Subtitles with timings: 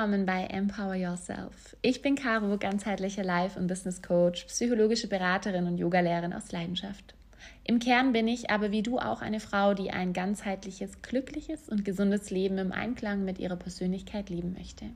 [0.00, 1.76] Willkommen bei Empower Yourself.
[1.82, 7.14] Ich bin Caro, ganzheitlicher Life- und Business Coach, psychologische Beraterin und Yogalehrerin aus Leidenschaft.
[7.64, 11.84] Im Kern bin ich aber wie du auch eine Frau, die ein ganzheitliches, glückliches und
[11.84, 14.86] gesundes Leben im Einklang mit ihrer Persönlichkeit leben möchte.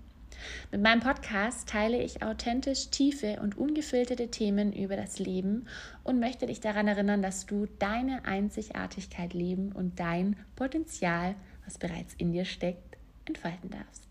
[0.72, 5.66] Mit meinem Podcast teile ich authentisch tiefe und ungefilterte Themen über das Leben
[6.02, 11.34] und möchte dich daran erinnern, dass du deine Einzigartigkeit leben und dein Potenzial,
[11.66, 14.03] was bereits in dir steckt, entfalten darfst.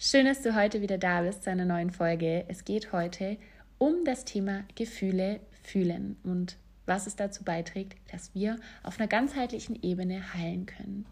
[0.00, 2.44] Schön, dass du heute wieder da bist zu einer neuen Folge.
[2.46, 3.36] Es geht heute
[3.78, 9.82] um das Thema Gefühle fühlen und was es dazu beiträgt, dass wir auf einer ganzheitlichen
[9.82, 11.04] Ebene heilen können.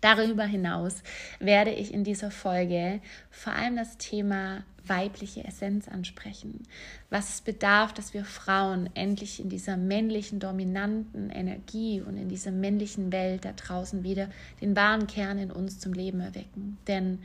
[0.00, 1.02] Darüber hinaus
[1.38, 6.62] werde ich in dieser Folge vor allem das Thema weibliche Essenz ansprechen.
[7.10, 12.52] Was es bedarf, dass wir Frauen endlich in dieser männlichen, dominanten Energie und in dieser
[12.52, 14.30] männlichen Welt da draußen wieder
[14.62, 16.78] den wahren Kern in uns zum Leben erwecken.
[16.86, 17.18] Denn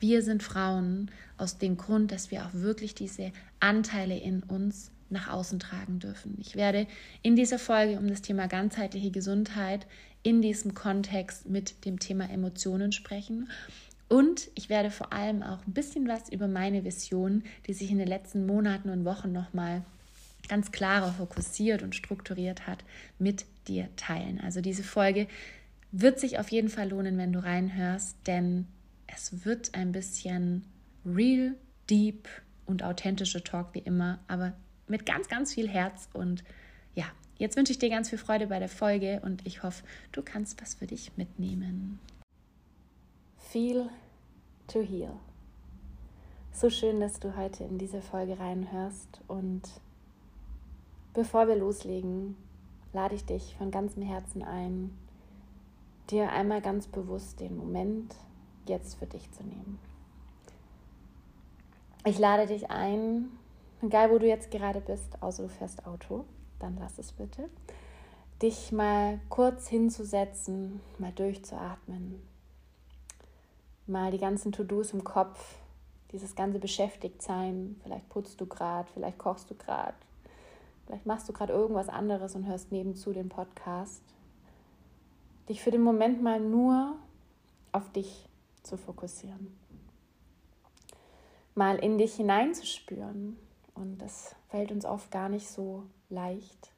[0.00, 5.28] wir sind Frauen aus dem Grund, dass wir auch wirklich diese Anteile in uns nach
[5.28, 6.36] außen tragen dürfen.
[6.40, 6.86] Ich werde
[7.22, 9.86] in dieser Folge um das Thema ganzheitliche Gesundheit
[10.22, 13.48] in diesem Kontext mit dem Thema Emotionen sprechen.
[14.08, 17.98] Und ich werde vor allem auch ein bisschen was über meine Vision, die sich in
[17.98, 19.82] den letzten Monaten und Wochen nochmal
[20.48, 22.84] ganz klarer fokussiert und strukturiert hat,
[23.18, 24.40] mit dir teilen.
[24.40, 25.26] Also diese Folge
[25.90, 28.66] wird sich auf jeden Fall lohnen, wenn du reinhörst, denn
[29.06, 30.64] es wird ein bisschen
[31.04, 31.54] real,
[31.90, 32.28] deep
[32.66, 34.54] und authentische Talk wie immer, aber
[34.86, 36.08] mit ganz, ganz viel Herz.
[36.12, 36.44] Und
[36.94, 37.04] ja,
[37.38, 40.60] jetzt wünsche ich dir ganz viel Freude bei der Folge und ich hoffe, du kannst
[40.60, 41.98] was für dich mitnehmen.
[43.38, 43.88] Feel
[44.66, 45.12] to heal.
[46.52, 49.20] So schön, dass du heute in diese Folge reinhörst.
[49.26, 49.62] Und
[51.12, 52.36] bevor wir loslegen,
[52.92, 54.96] lade ich dich von ganzem Herzen ein,
[56.10, 58.14] dir einmal ganz bewusst den Moment
[58.66, 59.78] jetzt für dich zu nehmen.
[62.06, 63.30] Ich lade dich ein,
[63.82, 66.24] egal wo du jetzt gerade bist, außer du fährst Auto,
[66.58, 67.48] dann lass es bitte,
[68.42, 72.20] dich mal kurz hinzusetzen, mal durchzuatmen,
[73.86, 75.56] mal die ganzen To-Dos im Kopf,
[76.12, 79.94] dieses ganze Beschäftigtsein, vielleicht putzt du gerade, vielleicht kochst du gerade,
[80.86, 84.02] vielleicht machst du gerade irgendwas anderes und hörst nebenzu den Podcast,
[85.48, 86.96] dich für den Moment mal nur
[87.72, 88.28] auf dich
[88.64, 89.56] zu fokussieren.
[91.54, 93.36] Mal in dich hineinzuspüren.
[93.74, 96.72] Und das fällt uns oft gar nicht so leicht.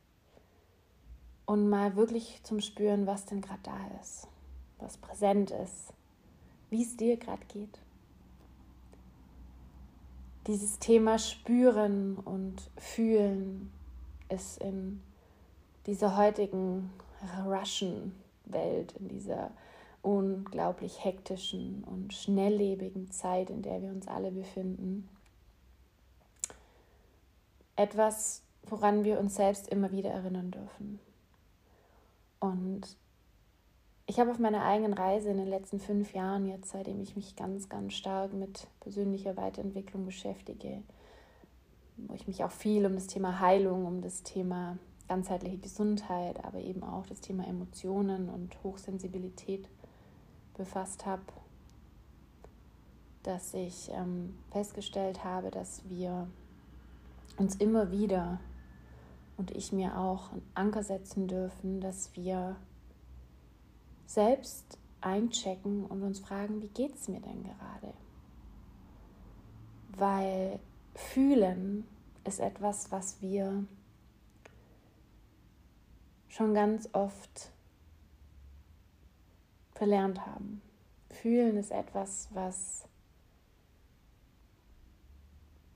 [1.45, 4.27] Und mal wirklich zum Spüren, was denn gerade da ist,
[4.79, 5.93] was präsent ist,
[6.71, 7.79] wie es dir gerade geht.
[10.47, 13.73] Dieses Thema Spüren und Fühlen
[14.29, 15.03] ist in
[15.87, 16.91] dieser heutigen
[17.45, 19.51] Russian-Welt, in dieser
[20.03, 25.09] unglaublich hektischen und schnelllebigen Zeit, in der wir uns alle befinden.
[27.75, 31.01] Etwas, woran wir uns selbst immer wieder erinnern dürfen.
[32.41, 32.97] Und
[34.07, 37.35] ich habe auf meiner eigenen Reise in den letzten fünf Jahren, jetzt seitdem ich mich
[37.35, 40.83] ganz, ganz stark mit persönlicher Weiterentwicklung beschäftige,
[41.97, 44.79] wo ich mich auch viel um das Thema Heilung, um das Thema
[45.09, 49.69] ganzheitliche Gesundheit, aber eben auch das Thema Emotionen und Hochsensibilität
[50.57, 51.23] befasst habe,
[53.23, 56.29] dass ich ähm, festgestellt habe, dass wir
[57.37, 58.41] uns immer wieder
[59.37, 62.57] und ich mir auch einen Anker setzen dürfen, dass wir
[64.07, 67.95] selbst einchecken und uns fragen, wie geht es mir denn gerade?
[69.97, 70.59] Weil
[70.95, 71.87] fühlen
[72.25, 73.65] ist etwas, was wir
[76.29, 77.51] schon ganz oft
[79.77, 80.63] verlernt haben.
[81.11, 82.85] Fühlen ist etwas, was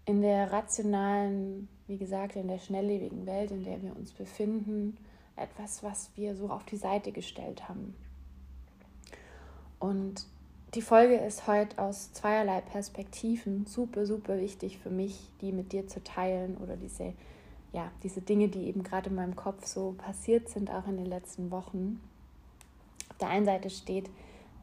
[0.05, 4.97] in der rationalen, wie gesagt, in der schnelllebigen Welt, in der wir uns befinden,
[5.37, 7.95] etwas, was wir so auf die Seite gestellt haben.
[9.79, 10.27] Und
[10.75, 15.87] die Folge ist heute aus zweierlei Perspektiven super, super wichtig für mich, die mit dir
[15.87, 17.15] zu teilen oder diese,
[17.73, 21.07] ja, diese Dinge, die eben gerade in meinem Kopf so passiert sind, auch in den
[21.07, 22.01] letzten Wochen
[23.21, 24.11] der einen Seite steht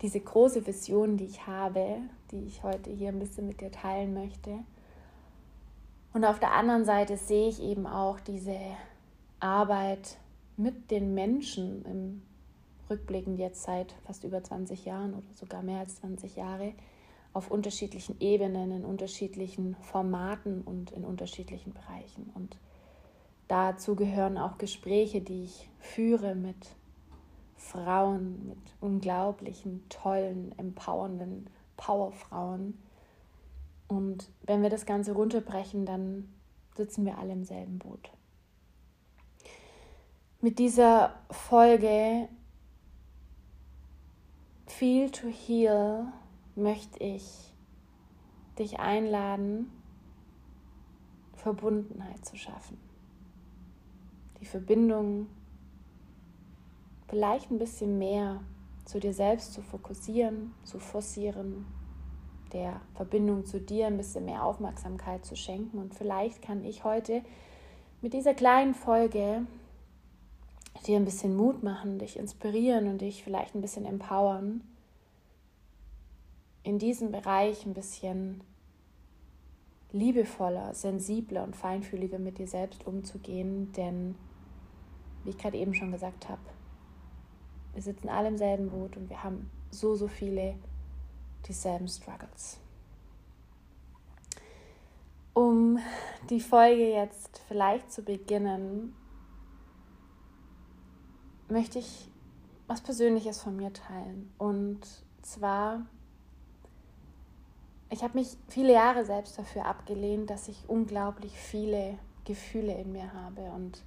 [0.01, 1.97] diese große Vision, die ich habe,
[2.31, 4.59] die ich heute hier ein bisschen mit dir teilen möchte.
[6.13, 8.57] Und auf der anderen Seite sehe ich eben auch diese
[9.39, 10.17] Arbeit
[10.55, 12.21] mit den Menschen im
[12.89, 16.73] Rückblickend jetzt seit fast über 20 Jahren oder sogar mehr als 20 Jahre
[17.33, 22.31] auf unterschiedlichen Ebenen, in unterschiedlichen Formaten und in unterschiedlichen Bereichen.
[22.33, 22.57] Und
[23.47, 26.75] dazu gehören auch Gespräche, die ich führe mit
[27.57, 32.77] Frauen mit unglaublichen, tollen, empowernden Powerfrauen.
[33.87, 36.29] Und wenn wir das Ganze runterbrechen, dann
[36.75, 38.11] sitzen wir alle im selben Boot.
[40.39, 42.29] Mit dieser Folge
[44.67, 46.05] Feel to Heal
[46.55, 47.53] möchte ich
[48.59, 49.71] dich einladen,
[51.35, 52.77] Verbundenheit zu schaffen.
[54.39, 55.27] Die Verbindung
[57.07, 58.41] vielleicht ein bisschen mehr
[58.85, 61.65] zu dir selbst zu fokussieren, zu forcieren,
[62.53, 65.77] der Verbindung zu dir ein bisschen mehr Aufmerksamkeit zu schenken.
[65.77, 67.21] Und vielleicht kann ich heute
[68.01, 69.45] mit dieser kleinen Folge
[70.85, 74.61] dir ein bisschen Mut machen, dich inspirieren und dich vielleicht ein bisschen empowern,
[76.63, 78.41] in diesem Bereich ein bisschen
[79.91, 84.15] liebevoller, sensibler und feinfühliger mit dir selbst umzugehen, denn
[85.23, 86.41] wie ich gerade eben schon gesagt habe,
[87.77, 90.55] wir sitzen alle im selben Boot und wir haben so, so viele
[91.47, 92.57] dieselben Struggles.
[95.35, 95.77] Um
[96.31, 98.95] die Folge jetzt vielleicht zu beginnen,
[101.49, 102.09] möchte ich
[102.65, 104.33] was Persönliches von mir teilen.
[104.39, 104.79] Und
[105.21, 105.85] zwar,
[107.91, 113.13] ich habe mich viele Jahre selbst dafür abgelehnt, dass ich unglaublich viele Gefühle in mir
[113.13, 113.83] habe und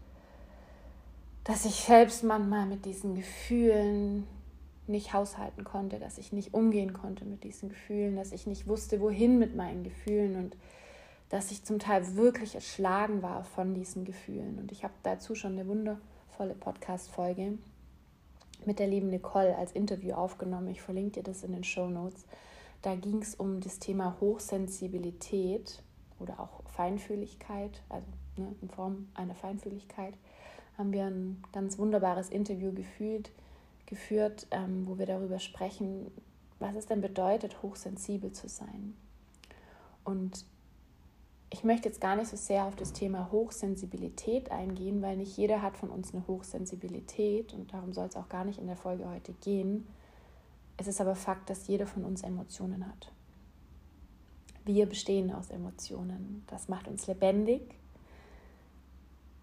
[1.44, 4.26] dass ich selbst manchmal mit diesen Gefühlen
[4.86, 9.00] nicht haushalten konnte, dass ich nicht umgehen konnte mit diesen Gefühlen, dass ich nicht wusste,
[9.00, 10.56] wohin mit meinen Gefühlen und
[11.28, 14.58] dass ich zum Teil wirklich erschlagen war von diesen Gefühlen.
[14.58, 17.58] Und ich habe dazu schon eine wundervolle Podcast-Folge
[18.66, 20.68] mit der lieben Nicole als Interview aufgenommen.
[20.68, 22.26] Ich verlinke dir das in den Show Notes.
[22.82, 25.82] Da ging es um das Thema Hochsensibilität
[26.18, 30.14] oder auch Feinfühligkeit, also ne, in Form einer Feinfühligkeit
[30.80, 33.30] haben wir ein ganz wunderbares Interview gefühlt,
[33.84, 36.10] geführt, ähm, wo wir darüber sprechen,
[36.58, 38.96] was es denn bedeutet, hochsensibel zu sein.
[40.04, 40.46] Und
[41.52, 45.60] ich möchte jetzt gar nicht so sehr auf das Thema Hochsensibilität eingehen, weil nicht jeder
[45.62, 49.08] hat von uns eine Hochsensibilität und darum soll es auch gar nicht in der Folge
[49.08, 49.86] heute gehen.
[50.78, 53.12] Es ist aber Fakt, dass jeder von uns Emotionen hat.
[54.64, 56.44] Wir bestehen aus Emotionen.
[56.46, 57.79] Das macht uns lebendig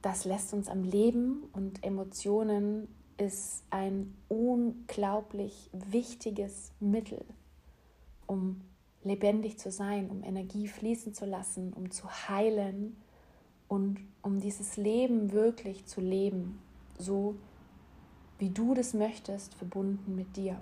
[0.07, 2.87] das lässt uns am Leben und Emotionen
[3.17, 7.25] ist ein unglaublich wichtiges Mittel,
[8.25, 8.61] um
[9.03, 12.95] lebendig zu sein, um Energie fließen zu lassen, um zu heilen
[13.67, 16.57] und um dieses Leben wirklich zu leben,
[16.97, 17.35] so
[18.39, 20.61] wie du das möchtest, verbunden mit dir.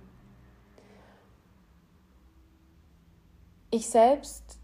[3.69, 4.57] Ich selbst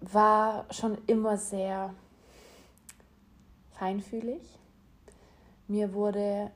[0.00, 1.94] war schon immer sehr
[3.74, 4.42] feinfühlig.
[5.68, 6.50] Mir wurde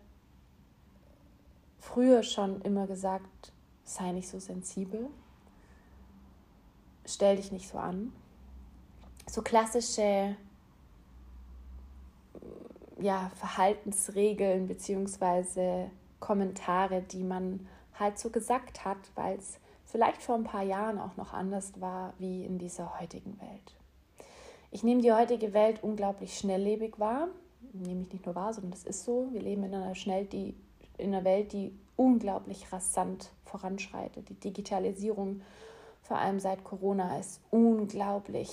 [1.79, 3.53] früher schon immer gesagt,
[3.85, 5.09] sei nicht so sensibel,
[7.05, 8.12] stell dich nicht so an.
[9.26, 10.37] So klassische
[13.00, 15.87] ja, Verhaltensregeln bzw.
[16.20, 17.67] Kommentare, die man
[17.99, 22.12] halt so gesagt hat, weil es vielleicht vor ein paar Jahren auch noch anders war
[22.19, 23.78] wie in dieser heutigen Welt.
[24.70, 27.29] Ich nehme die heutige Welt unglaublich schnelllebig wahr.
[27.72, 29.29] Nehme ich nicht nur wahr, sondern das ist so.
[29.32, 30.55] Wir leben in einer, schnell, die,
[30.98, 34.29] in einer Welt, die unglaublich rasant voranschreitet.
[34.29, 35.43] Die Digitalisierung,
[36.03, 38.51] vor allem seit Corona, ist unglaublich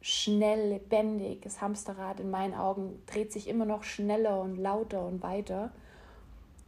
[0.00, 1.42] schnell, lebendig.
[1.42, 5.70] Das Hamsterrad in meinen Augen dreht sich immer noch schneller und lauter und weiter.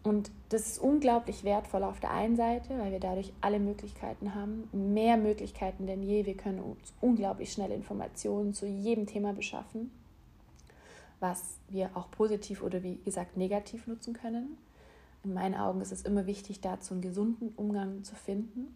[0.02, 4.68] Und das ist unglaublich wertvoll auf der einen Seite, weil wir dadurch alle Möglichkeiten haben,
[4.72, 6.26] mehr Möglichkeiten denn je.
[6.26, 9.92] Wir können uns unglaublich schnell Informationen zu jedem Thema beschaffen,
[11.20, 14.58] was wir auch positiv oder wie gesagt negativ nutzen können.
[15.22, 18.74] In meinen Augen ist es immer wichtig, dazu einen gesunden Umgang zu finden,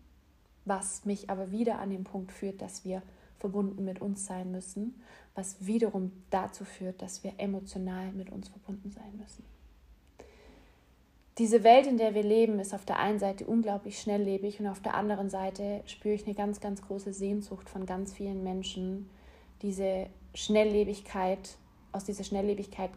[0.64, 3.02] was mich aber wieder an den Punkt führt, dass wir
[3.36, 4.94] verbunden mit uns sein müssen,
[5.34, 9.55] was wiederum dazu führt, dass wir emotional mit uns verbunden sein müssen
[11.38, 14.80] diese Welt, in der wir leben, ist auf der einen Seite unglaublich schnelllebig und auf
[14.80, 19.10] der anderen Seite spüre ich eine ganz, ganz große Sehnsucht von ganz vielen Menschen,
[19.60, 21.58] diese Schnelllebigkeit,
[21.92, 22.90] aus dieser Schnelllebigkeit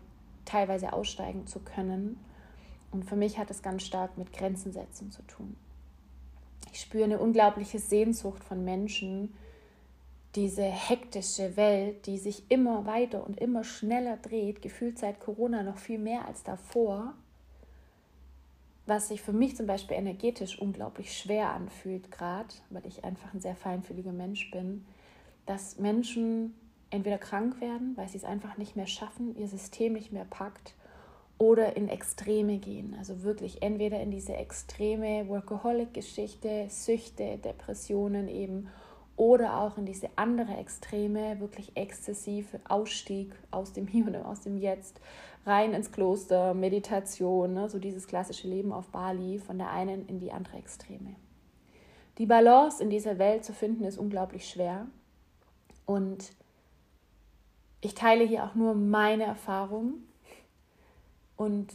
[0.46, 2.18] teilweise aussteigen zu können.
[2.92, 5.56] Und für mich hat es ganz stark mit Grenzen setzen zu tun.
[6.72, 9.34] Ich spüre eine unglaubliche Sehnsucht von Menschen,
[10.36, 15.78] diese hektische Welt, die sich immer weiter und immer schneller dreht, gefühlt seit Corona noch
[15.78, 17.16] viel mehr als davor,
[18.90, 23.40] was sich für mich zum Beispiel energetisch unglaublich schwer anfühlt, gerade weil ich einfach ein
[23.40, 24.86] sehr feinfühliger Mensch bin,
[25.46, 26.56] dass Menschen
[26.90, 30.74] entweder krank werden, weil sie es einfach nicht mehr schaffen, ihr System nicht mehr packt,
[31.40, 32.96] oder in Extreme gehen.
[33.00, 38.68] Also wirklich entweder in diese extreme Workaholic-Geschichte, Süchte, Depressionen eben
[39.16, 44.58] oder auch in diese andere Extreme, wirklich exzessive Ausstieg aus dem Hier und aus dem
[44.58, 45.00] Jetzt,
[45.46, 47.70] rein ins Kloster, Meditation, ne?
[47.70, 51.16] so dieses klassische Leben auf Bali, von der einen in die andere Extreme.
[52.18, 54.88] Die Balance in dieser Welt zu finden ist unglaublich schwer
[55.86, 56.32] und
[57.82, 60.04] ich teile hier auch nur meine Erfahrung
[61.38, 61.74] und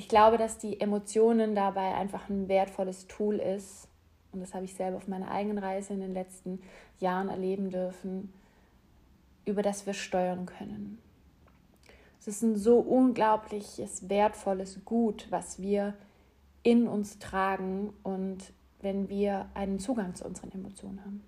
[0.00, 3.86] ich glaube, dass die Emotionen dabei einfach ein wertvolles Tool ist.
[4.32, 6.62] Und das habe ich selber auf meiner eigenen Reise in den letzten
[6.98, 8.32] Jahren erleben dürfen,
[9.44, 10.98] über das wir steuern können.
[12.20, 15.94] Es ist ein so unglaubliches, wertvolles Gut, was wir
[16.62, 21.22] in uns tragen und wenn wir einen Zugang zu unseren Emotionen haben.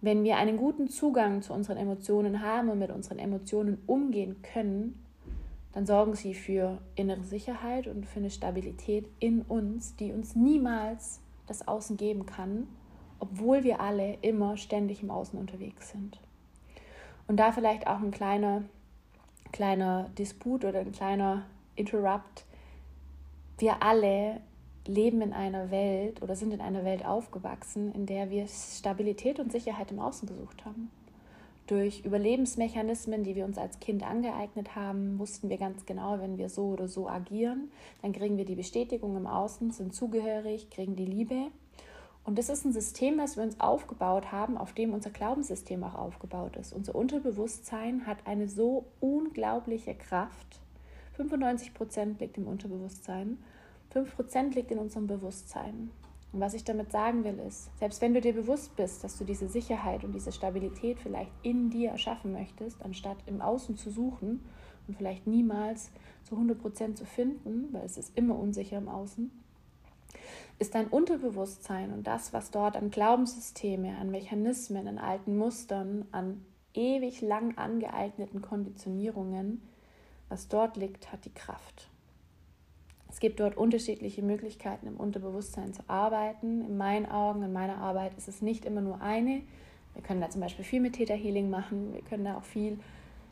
[0.00, 5.00] Wenn wir einen guten Zugang zu unseren Emotionen haben und mit unseren Emotionen umgehen können,
[5.72, 11.20] dann sorgen sie für innere Sicherheit und für eine Stabilität in uns, die uns niemals
[11.46, 12.66] das Außen geben kann,
[13.20, 16.18] obwohl wir alle immer ständig im Außen unterwegs sind.
[17.28, 18.64] Und da vielleicht auch ein kleiner,
[19.54, 21.46] kleiner Disput oder ein kleiner
[21.76, 22.44] Interrupt.
[23.56, 24.40] Wir alle
[24.84, 29.52] leben in einer Welt oder sind in einer Welt aufgewachsen, in der wir Stabilität und
[29.52, 30.90] Sicherheit im Außen gesucht haben.
[31.68, 36.48] Durch Überlebensmechanismen, die wir uns als Kind angeeignet haben, wussten wir ganz genau, wenn wir
[36.48, 37.70] so oder so agieren,
[38.02, 41.46] dann kriegen wir die Bestätigung im Außen, sind zugehörig, kriegen die Liebe.
[42.24, 45.94] Und das ist ein System, was wir uns aufgebaut haben, auf dem unser Glaubenssystem auch
[45.94, 46.72] aufgebaut ist.
[46.72, 50.60] Unser Unterbewusstsein hat eine so unglaubliche Kraft.
[51.16, 53.38] 95 Prozent liegt im Unterbewusstsein,
[53.90, 55.90] 5 Prozent liegt in unserem Bewusstsein.
[56.32, 59.24] Und was ich damit sagen will, ist, selbst wenn du dir bewusst bist, dass du
[59.24, 64.44] diese Sicherheit und diese Stabilität vielleicht in dir erschaffen möchtest, anstatt im Außen zu suchen
[64.88, 65.92] und vielleicht niemals
[66.24, 69.30] zu 100% zu finden, weil es ist immer unsicher im Außen,
[70.58, 76.44] ist dein Unterbewusstsein und das, was dort an Glaubenssysteme, an Mechanismen, an alten Mustern, an
[76.74, 79.62] ewig lang angeeigneten Konditionierungen,
[80.28, 81.88] was dort liegt, hat die Kraft.
[83.08, 86.62] Es gibt dort unterschiedliche Möglichkeiten, im Unterbewusstsein zu arbeiten.
[86.62, 89.42] In meinen Augen, in meiner Arbeit ist es nicht immer nur eine.
[89.94, 91.94] Wir können da zum Beispiel viel mit Theta Healing machen.
[91.94, 92.80] Wir können da auch viel,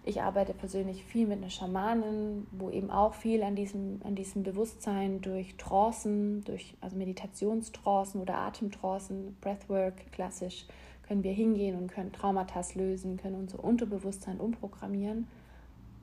[0.04, 4.42] ich arbeite persönlich viel mit einer Schamanin, wo eben auch viel an diesem, an diesem
[4.42, 10.66] Bewusstsein durch Trancen, durch also Meditationstrancen oder Atemtrancen, Breathwork klassisch,
[11.06, 15.28] können wir hingehen und können Traumata lösen, können unser Unterbewusstsein umprogrammieren.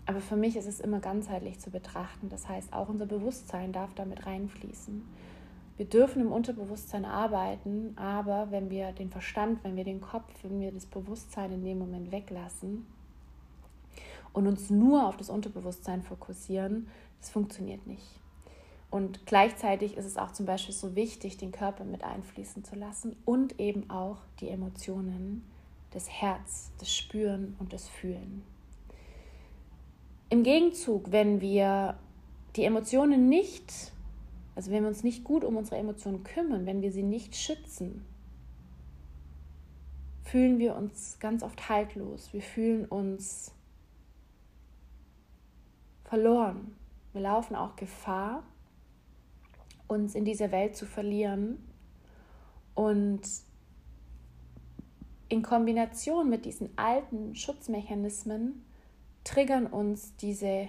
[0.05, 2.29] Aber für mich ist es immer ganzheitlich zu betrachten.
[2.29, 5.03] Das heißt, auch unser Bewusstsein darf damit reinfließen.
[5.75, 10.59] Wir dürfen im Unterbewusstsein arbeiten, aber wenn wir den Verstand, wenn wir den Kopf, wenn
[10.61, 12.85] wir das Bewusstsein in dem Moment weglassen
[14.33, 16.87] und uns nur auf das Unterbewusstsein fokussieren,
[17.19, 18.19] das funktioniert nicht.
[18.91, 23.15] Und gleichzeitig ist es auch zum Beispiel so wichtig, den Körper mit einfließen zu lassen
[23.25, 25.43] und eben auch die Emotionen,
[25.91, 28.43] das Herz, das Spüren und das Fühlen.
[30.29, 31.97] Im Gegenzug, wenn wir
[32.55, 33.91] die Emotionen nicht,
[34.55, 38.05] also wenn wir uns nicht gut um unsere Emotionen kümmern, wenn wir sie nicht schützen,
[40.23, 42.29] fühlen wir uns ganz oft haltlos.
[42.31, 43.51] Wir fühlen uns
[46.09, 46.75] verloren.
[47.13, 48.43] Wir laufen auch Gefahr,
[49.87, 51.63] uns in dieser Welt zu verlieren.
[52.73, 53.21] Und
[55.27, 58.65] in Kombination mit diesen alten Schutzmechanismen
[59.23, 60.67] triggern uns diese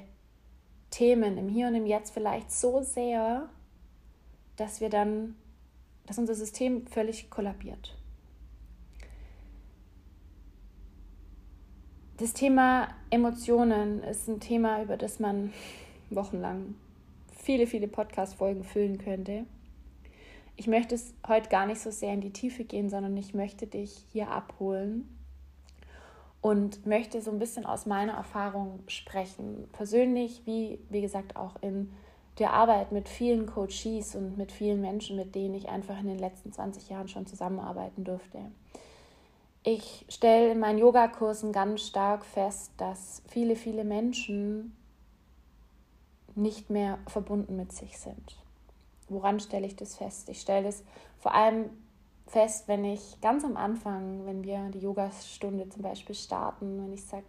[0.90, 3.48] Themen im Hier und im Jetzt vielleicht so sehr,
[4.56, 5.36] dass wir dann,
[6.06, 7.96] dass unser System völlig kollabiert.
[12.20, 15.54] Das Thema Emotionen ist ein Thema, über das man
[16.10, 16.74] wochenlang
[17.34, 19.46] viele, viele Podcast-Folgen füllen könnte.
[20.54, 23.66] Ich möchte es heute gar nicht so sehr in die Tiefe gehen, sondern ich möchte
[23.66, 25.08] dich hier abholen
[26.42, 29.66] und möchte so ein bisschen aus meiner Erfahrung sprechen.
[29.72, 31.90] Persönlich, wie, wie gesagt, auch in
[32.38, 36.18] der Arbeit mit vielen Coaches und mit vielen Menschen, mit denen ich einfach in den
[36.18, 38.40] letzten 20 Jahren schon zusammenarbeiten durfte.
[39.62, 44.74] Ich stelle in meinen Yogakursen ganz stark fest, dass viele, viele Menschen
[46.34, 48.36] nicht mehr verbunden mit sich sind.
[49.10, 50.30] Woran stelle ich das fest?
[50.30, 50.82] Ich stelle es
[51.18, 51.68] vor allem
[52.26, 57.04] fest, wenn ich ganz am Anfang, wenn wir die Yogastunde zum Beispiel starten, wenn ich
[57.04, 57.26] sage,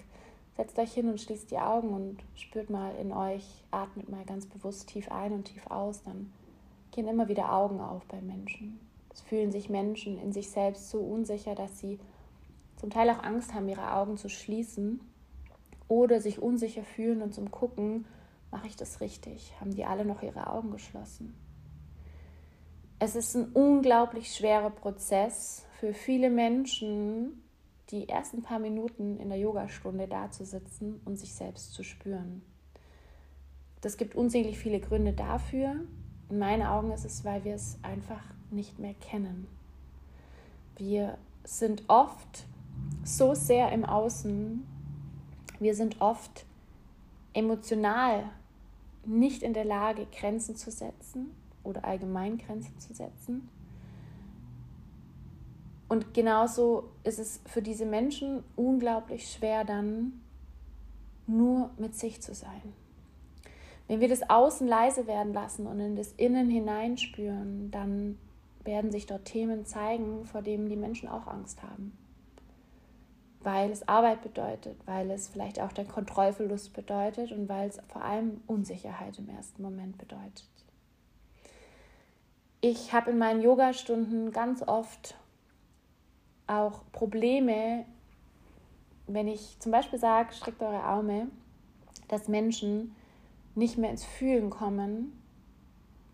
[0.55, 4.45] setzt euch hin und schließt die Augen und spürt mal in euch, atmet mal ganz
[4.45, 6.31] bewusst tief ein und tief aus, dann
[6.91, 8.79] gehen immer wieder Augen auf bei Menschen.
[9.13, 11.99] Es fühlen sich Menschen in sich selbst so unsicher, dass sie
[12.81, 14.99] zum Teil auch Angst haben, ihre Augen zu schließen
[15.87, 18.05] oder sich unsicher fühlen und zum Gucken
[18.51, 19.53] Mache ich das richtig?
[19.59, 21.33] Haben die alle noch ihre Augen geschlossen?
[22.99, 27.41] Es ist ein unglaublich schwerer Prozess für viele Menschen,
[27.89, 32.43] die ersten paar Minuten in der Yogastunde da zu sitzen und sich selbst zu spüren.
[33.79, 35.75] Das gibt unsäglich viele Gründe dafür.
[36.29, 38.21] In meinen Augen ist es, weil wir es einfach
[38.51, 39.47] nicht mehr kennen.
[40.77, 42.45] Wir sind oft
[43.03, 44.65] so sehr im Außen,
[45.59, 46.45] wir sind oft
[47.33, 48.23] emotional
[49.05, 51.31] nicht in der Lage, Grenzen zu setzen
[51.63, 53.49] oder allgemein Grenzen zu setzen.
[55.87, 60.21] Und genauso ist es für diese Menschen unglaublich schwer, dann
[61.27, 62.73] nur mit sich zu sein.
[63.87, 68.17] Wenn wir das Außen leise werden lassen und in das Innen hineinspüren, dann
[68.63, 71.97] werden sich dort Themen zeigen, vor denen die Menschen auch Angst haben.
[73.43, 78.03] Weil es Arbeit bedeutet, weil es vielleicht auch der Kontrollverlust bedeutet und weil es vor
[78.03, 80.45] allem Unsicherheit im ersten Moment bedeutet.
[82.61, 85.15] Ich habe in meinen Yogastunden ganz oft
[86.45, 87.85] auch Probleme,
[89.07, 91.27] wenn ich zum Beispiel sage, streckt eure Arme,
[92.07, 92.95] dass Menschen
[93.55, 95.20] nicht mehr ins Fühlen kommen,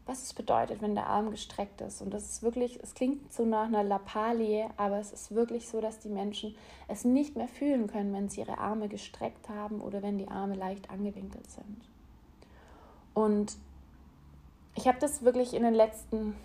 [0.07, 2.01] was es bedeutet, wenn der Arm gestreckt ist.
[2.01, 5.81] Und das ist wirklich, es klingt so nach einer Lappalie, aber es ist wirklich so,
[5.81, 6.55] dass die Menschen
[6.87, 10.55] es nicht mehr fühlen können, wenn sie ihre Arme gestreckt haben oder wenn die Arme
[10.55, 11.81] leicht angewinkelt sind.
[13.13, 13.57] Und
[14.75, 16.35] ich habe das wirklich in den letzten,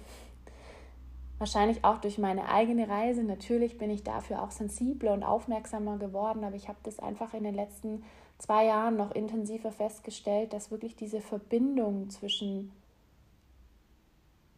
[1.38, 6.44] wahrscheinlich auch durch meine eigene Reise, natürlich bin ich dafür auch sensibler und aufmerksamer geworden,
[6.44, 8.02] aber ich habe das einfach in den letzten
[8.38, 12.72] zwei Jahren noch intensiver festgestellt, dass wirklich diese Verbindung zwischen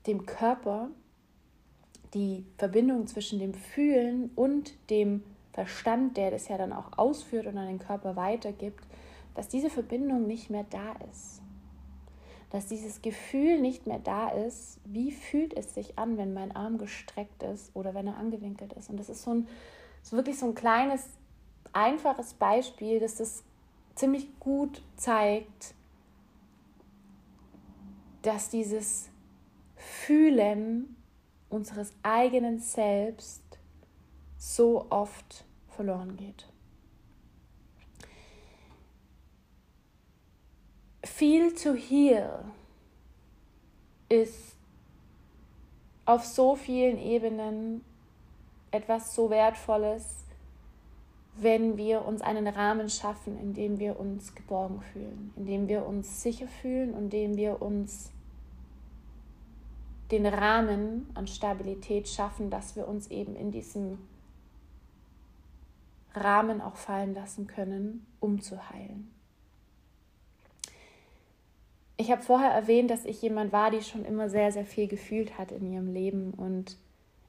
[0.07, 0.89] dem Körper,
[2.13, 7.59] die Verbindung zwischen dem Fühlen und dem Verstand, der das ja dann auch ausführt und
[7.59, 8.85] an den Körper weitergibt,
[9.35, 11.41] dass diese Verbindung nicht mehr da ist
[12.55, 16.79] dass dieses Gefühl nicht mehr da ist, wie fühlt es sich an, wenn mein Arm
[16.79, 18.89] gestreckt ist oder wenn er angewinkelt ist.
[18.89, 19.49] Und das ist so ein,
[20.05, 21.05] so wirklich so ein kleines,
[21.73, 23.43] einfaches Beispiel, das das
[23.97, 25.75] ziemlich gut zeigt,
[28.23, 29.11] dass dieses
[29.85, 30.97] Fühlen
[31.51, 33.43] unseres eigenen Selbst
[34.37, 36.49] so oft verloren geht.
[41.05, 42.45] Feel to Heal
[44.09, 44.57] ist
[46.07, 47.85] auf so vielen Ebenen
[48.71, 50.25] etwas so Wertvolles,
[51.37, 55.87] wenn wir uns einen Rahmen schaffen, in dem wir uns geborgen fühlen, in dem wir
[55.87, 58.11] uns sicher fühlen und in dem wir uns
[60.11, 63.99] den Rahmen an Stabilität schaffen, dass wir uns eben in diesem
[66.15, 69.11] Rahmen auch fallen lassen können, um zu heilen.
[71.97, 75.39] Ich habe vorher erwähnt, dass ich jemand war, die schon immer sehr, sehr viel gefühlt
[75.39, 76.35] hat in ihrem Leben.
[76.35, 76.77] Und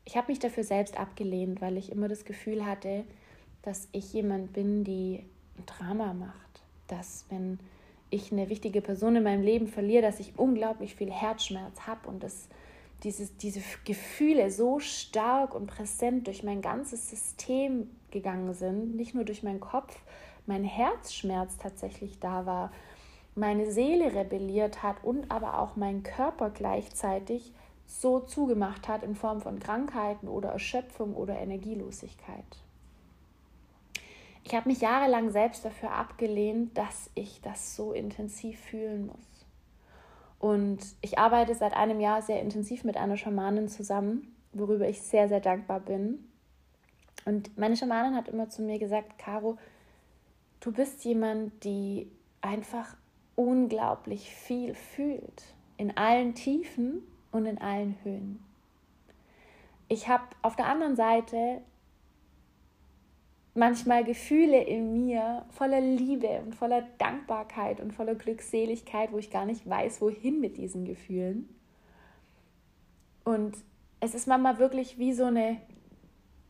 [0.06, 3.04] ich habe mich dafür selbst abgelehnt, weil ich immer das Gefühl hatte,
[3.62, 5.24] dass ich jemand bin, die
[5.58, 6.62] ein Drama macht.
[6.88, 7.60] Dass wenn
[8.10, 12.24] ich eine wichtige Person in meinem Leben verliere, dass ich unglaublich viel Herzschmerz habe und
[12.24, 12.50] dass
[13.04, 19.26] dieses, diese Gefühle so stark und präsent durch mein ganzes System gegangen sind, nicht nur
[19.26, 19.98] durch meinen Kopf,
[20.46, 22.72] mein Herzschmerz tatsächlich da war
[23.36, 27.52] meine Seele rebelliert hat und aber auch mein Körper gleichzeitig
[27.86, 32.46] so zugemacht hat in Form von Krankheiten oder Erschöpfung oder Energielosigkeit.
[34.44, 39.35] Ich habe mich jahrelang selbst dafür abgelehnt, dass ich das so intensiv fühlen muss.
[40.46, 45.28] Und ich arbeite seit einem Jahr sehr intensiv mit einer Schamanin zusammen, worüber ich sehr,
[45.28, 46.24] sehr dankbar bin.
[47.26, 49.58] Und meine Schamanin hat immer zu mir gesagt, Caro,
[50.60, 52.96] du bist jemand, die einfach
[53.36, 58.40] unglaublich viel fühlt, in allen Tiefen und in allen Höhen.
[59.88, 61.64] Ich habe auf der anderen Seite
[63.56, 69.46] manchmal Gefühle in mir voller Liebe und voller Dankbarkeit und voller Glückseligkeit, wo ich gar
[69.46, 71.50] nicht weiß, wohin mit diesen Gefühlen.
[73.24, 73.56] Und
[74.02, 75.58] es ist manchmal wirklich wie so eine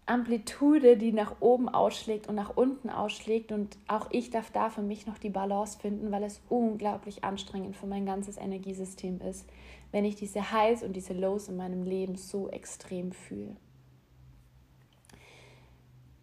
[0.08, 3.52] Amplitude, die nach oben ausschlägt und nach unten ausschlägt.
[3.52, 7.78] Und auch ich darf da für mich noch die Balance finden, weil es unglaublich anstrengend
[7.78, 9.48] für mein ganzes Energiesystem ist,
[9.92, 13.56] wenn ich diese Highs und diese Lows in meinem Leben so extrem fühle.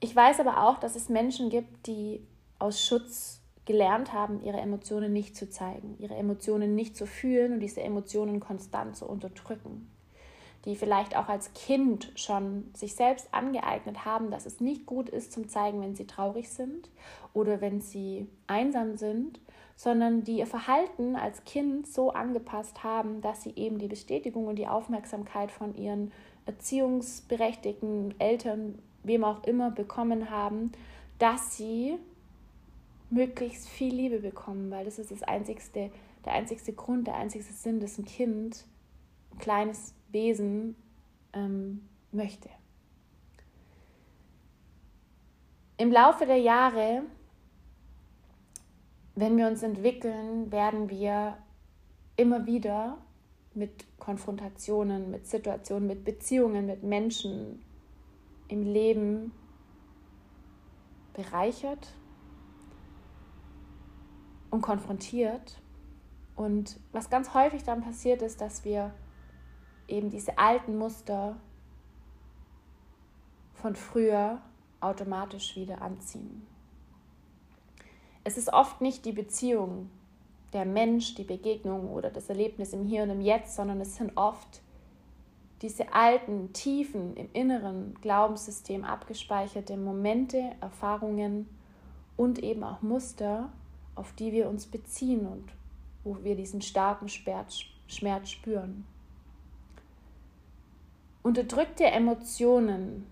[0.05, 2.27] Ich weiß aber auch, dass es Menschen gibt, die
[2.59, 7.61] aus Schutz gelernt haben, ihre Emotionen nicht zu zeigen, ihre Emotionen nicht zu fühlen und
[7.61, 9.89] diese Emotionen konstant zu unterdrücken.
[10.65, 15.31] Die vielleicht auch als Kind schon sich selbst angeeignet haben, dass es nicht gut ist
[15.31, 16.91] zum Zeigen, wenn sie traurig sind
[17.33, 19.39] oder wenn sie einsam sind,
[19.77, 24.57] sondern die ihr Verhalten als Kind so angepasst haben, dass sie eben die Bestätigung und
[24.57, 26.11] die Aufmerksamkeit von ihren
[26.45, 30.73] erziehungsberechtigten Eltern, wem auch immer, bekommen haben,
[31.19, 31.99] dass sie
[33.11, 35.91] möglichst viel Liebe bekommen, weil das ist das einzigste,
[36.25, 38.65] der einzigste Grund, der einzigste Sinn, dass ein Kind,
[39.33, 40.77] ein kleines Wesen
[41.33, 42.49] ähm, möchte.
[45.77, 47.03] Im Laufe der Jahre,
[49.15, 51.37] wenn wir uns entwickeln, werden wir
[52.17, 52.99] immer wieder
[53.55, 57.63] mit Konfrontationen, mit Situationen, mit Beziehungen, mit Menschen
[58.49, 59.33] im Leben
[61.13, 61.95] bereichert
[64.51, 65.61] und konfrontiert.
[66.37, 68.93] Und was ganz häufig dann passiert ist, dass wir
[69.89, 71.37] eben diese alten Muster
[73.55, 74.41] von früher
[74.81, 76.47] automatisch wieder anziehen.
[78.25, 79.91] Es ist oft nicht die Beziehung,
[80.53, 84.17] der Mensch, die Begegnung oder das Erlebnis im Hier und im Jetzt, sondern es sind
[84.17, 84.61] oft
[85.63, 91.49] diese alten, tiefen, im inneren Glaubenssystem abgespeicherte Momente, Erfahrungen
[92.17, 93.53] und eben auch Muster,
[93.95, 95.49] auf die wir uns beziehen und
[96.03, 98.85] wo wir diesen starken Schmerz spüren.
[101.23, 103.07] Unterdrückte Emotionen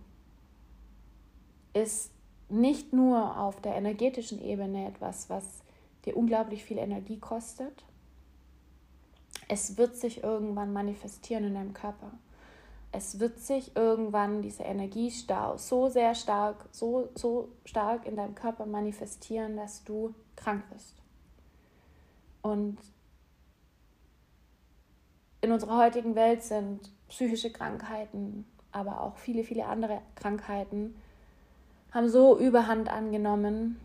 [1.72, 2.10] ist
[2.48, 5.44] nicht nur auf der energetischen Ebene etwas, was
[6.04, 7.84] dir unglaublich viel Energie kostet.
[9.46, 12.10] Es wird sich irgendwann manifestieren in deinem Körper.
[12.92, 18.66] Es wird sich irgendwann dieser Energiestau so sehr stark, so, so stark in deinem Körper
[18.66, 20.96] manifestieren, dass du krank wirst.
[22.42, 22.78] Und
[25.40, 30.94] in unserer heutigen Welt sind psychische Krankheiten, aber auch viele, viele andere Krankheiten,
[31.92, 33.80] haben so Überhand angenommen,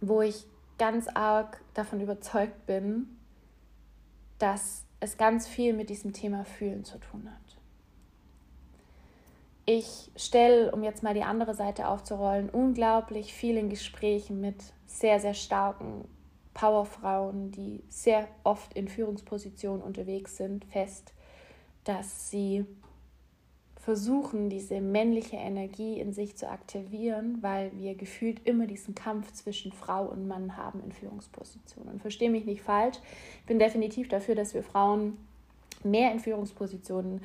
[0.00, 0.46] wo ich
[0.78, 3.16] ganz arg davon überzeugt bin,
[4.38, 7.43] dass es ganz viel mit diesem Thema Fühlen zu tun hat.
[9.66, 15.34] Ich stelle, um jetzt mal die andere Seite aufzurollen, unglaublich vielen Gesprächen mit sehr, sehr
[15.34, 16.04] starken
[16.52, 21.14] Powerfrauen, die sehr oft in Führungspositionen unterwegs sind, fest,
[21.84, 22.66] dass sie
[23.76, 29.72] versuchen, diese männliche Energie in sich zu aktivieren, weil wir gefühlt immer diesen Kampf zwischen
[29.72, 31.92] Frau und Mann haben in Führungspositionen.
[31.92, 32.96] Und verstehe mich nicht falsch,
[33.40, 35.18] ich bin definitiv dafür, dass wir Frauen
[35.82, 37.20] mehr in Führungspositionen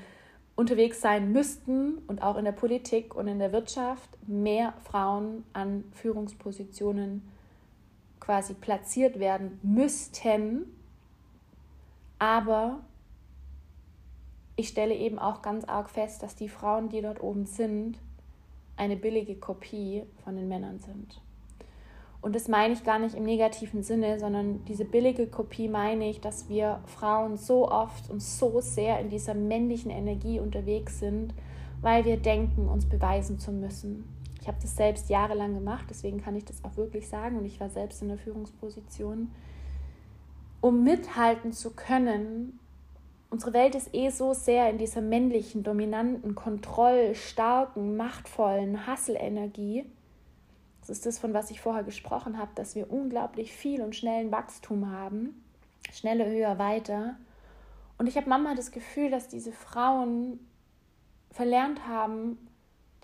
[0.59, 5.85] unterwegs sein müssten und auch in der Politik und in der Wirtschaft mehr Frauen an
[5.93, 7.21] Führungspositionen
[8.19, 10.65] quasi platziert werden müssten.
[12.19, 12.81] Aber
[14.57, 17.97] ich stelle eben auch ganz arg fest, dass die Frauen, die dort oben sind,
[18.75, 21.21] eine billige Kopie von den Männern sind.
[22.21, 26.19] Und das meine ich gar nicht im negativen Sinne, sondern diese billige Kopie meine ich,
[26.19, 31.33] dass wir Frauen so oft und so sehr in dieser männlichen Energie unterwegs sind,
[31.81, 34.03] weil wir denken, uns beweisen zu müssen.
[34.41, 37.59] Ich habe das selbst jahrelang gemacht, deswegen kann ich das auch wirklich sagen und ich
[37.59, 39.31] war selbst in der Führungsposition.
[40.61, 42.59] Um mithalten zu können,
[43.31, 49.85] Unsere Welt ist eh so sehr in dieser männlichen, dominanten, kontrollstarken, machtvollen Hasselenergie.
[50.89, 54.31] Das ist das, von was ich vorher gesprochen habe, dass wir unglaublich viel und schnellen
[54.31, 55.43] Wachstum haben.
[55.93, 57.15] Schneller, höher, weiter.
[57.99, 60.39] Und ich habe manchmal das Gefühl, dass diese Frauen
[61.29, 62.39] verlernt haben,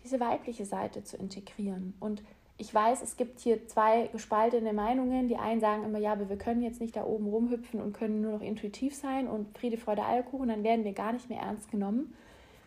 [0.04, 1.93] diese weibliche Seite zu integrieren.
[2.00, 2.24] Und
[2.58, 5.28] ich weiß, es gibt hier zwei gespaltene Meinungen.
[5.28, 8.19] Die einen sagen immer, ja, aber wir können jetzt nicht da oben rumhüpfen und können
[8.19, 11.69] nur noch intuitiv sein und Friede, Freude, Eierkuchen, dann werden wir gar nicht mehr ernst
[11.69, 12.15] genommen.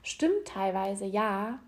[0.05, 1.59] Stimmt teilweise, ja,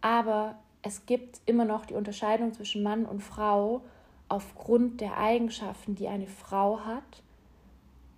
[0.00, 3.82] aber es gibt immer noch die Unterscheidung zwischen Mann und Frau
[4.28, 7.22] aufgrund der Eigenschaften, die eine Frau hat.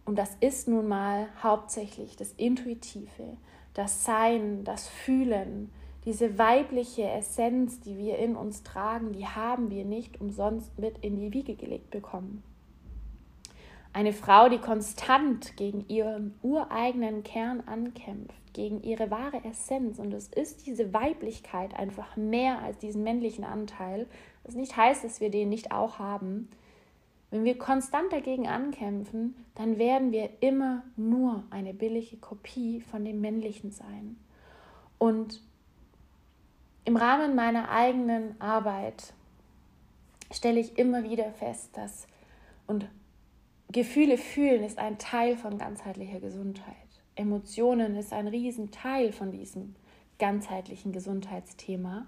[0.04, 3.36] Und das ist nun mal hauptsächlich das Intuitive,
[3.74, 5.70] das Sein, das Fühlen,
[6.04, 11.16] diese weibliche Essenz, die wir in uns tragen, die haben wir nicht umsonst mit in
[11.16, 12.42] die Wiege gelegt bekommen.
[13.92, 20.28] Eine Frau, die konstant gegen ihren ureigenen Kern ankämpft, gegen ihre wahre Essenz, und es
[20.28, 24.06] ist diese Weiblichkeit einfach mehr als diesen männlichen Anteil,
[24.44, 26.48] was nicht heißt, dass wir den nicht auch haben.
[27.30, 33.20] Wenn wir konstant dagegen ankämpfen, dann werden wir immer nur eine billige Kopie von dem
[33.20, 34.16] Männlichen sein.
[34.98, 35.40] Und
[36.84, 39.14] im Rahmen meiner eigenen Arbeit
[40.30, 42.06] stelle ich immer wieder fest, dass
[42.66, 42.88] und
[43.70, 46.74] Gefühle fühlen ist ein Teil von ganzheitlicher Gesundheit.
[47.14, 49.74] Emotionen ist ein Riesenteil von diesem
[50.18, 52.06] ganzheitlichen Gesundheitsthema.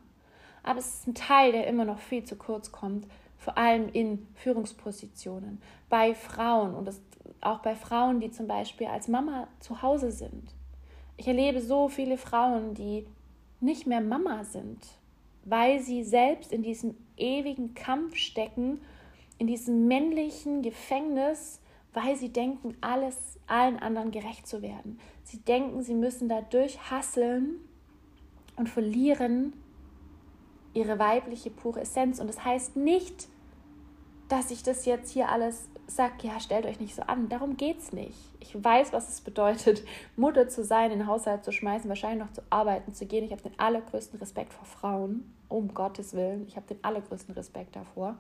[0.63, 4.27] Aber es ist ein Teil, der immer noch viel zu kurz kommt, vor allem in
[4.35, 7.01] Führungspositionen, bei Frauen und das,
[7.43, 10.55] auch bei Frauen, die zum Beispiel als Mama zu Hause sind.
[11.17, 13.07] Ich erlebe so viele Frauen, die
[13.61, 14.79] nicht mehr Mama sind,
[15.45, 18.81] weil sie selbst in diesem ewigen Kampf stecken,
[19.39, 21.61] in diesem männlichen Gefängnis,
[21.95, 24.99] weil sie denken, alles allen anderen gerecht zu werden.
[25.23, 27.57] Sie denken, sie müssen dadurch hasseln
[28.57, 29.53] und verlieren
[30.75, 32.21] ihre weibliche pure Essenz.
[32.21, 33.29] Und das heißt nicht,
[34.29, 37.29] dass ich das jetzt hier alles sage, ja, stellt euch nicht so an.
[37.29, 38.19] Darum geht es nicht.
[38.41, 39.83] Ich weiß, was es bedeutet,
[40.17, 43.25] Mutter zu sein, den Haushalt zu schmeißen, wahrscheinlich noch zu arbeiten zu gehen.
[43.25, 46.47] Ich habe den allergrößten Respekt vor Frauen, um Gottes Willen.
[46.49, 48.17] Ich habe den allergrößten Respekt davor.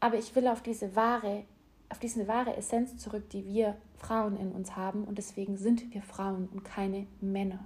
[0.00, 1.44] Aber ich will auf diese wahre,
[1.88, 5.04] auf diese wahre Essenz zurück, die wir Frauen in uns haben.
[5.04, 7.60] Und deswegen sind wir Frauen und keine Männer.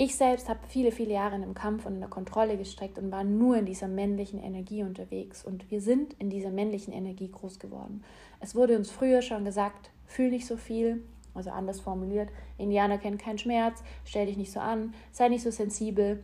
[0.00, 3.10] Ich selbst habe viele, viele Jahre in einem Kampf und in der Kontrolle gestreckt und
[3.10, 5.44] war nur in dieser männlichen Energie unterwegs.
[5.44, 8.04] Und wir sind in dieser männlichen Energie groß geworden.
[8.38, 11.02] Es wurde uns früher schon gesagt, fühl nicht so viel,
[11.34, 15.50] also anders formuliert, Indianer kennen keinen Schmerz, stell dich nicht so an, sei nicht so
[15.50, 16.22] sensibel.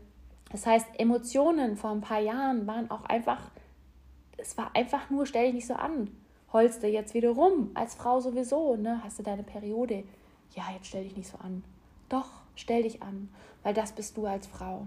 [0.53, 3.50] Das heißt, Emotionen vor ein paar Jahren waren auch einfach,
[4.37, 6.11] es war einfach nur, stell dich nicht so an.
[6.55, 9.03] Holst du jetzt wieder rum, als Frau sowieso, ne?
[9.05, 10.05] Hast du deine Periode?
[10.55, 11.62] Ja, jetzt stell dich nicht so an.
[12.09, 13.29] Doch, Stell dich an,
[13.62, 14.87] weil das bist du als Frau.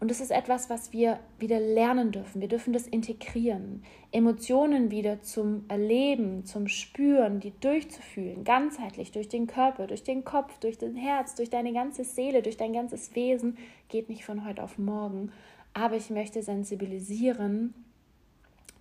[0.00, 2.42] Und das ist etwas, was wir wieder lernen dürfen.
[2.42, 9.46] Wir dürfen das integrieren, Emotionen wieder zum Erleben, zum Spüren, die durchzufühlen, ganzheitlich durch den
[9.46, 13.56] Körper, durch den Kopf, durch dein Herz, durch deine ganze Seele, durch dein ganzes Wesen,
[13.88, 15.32] geht nicht von heute auf morgen.
[15.72, 17.72] Aber ich möchte sensibilisieren,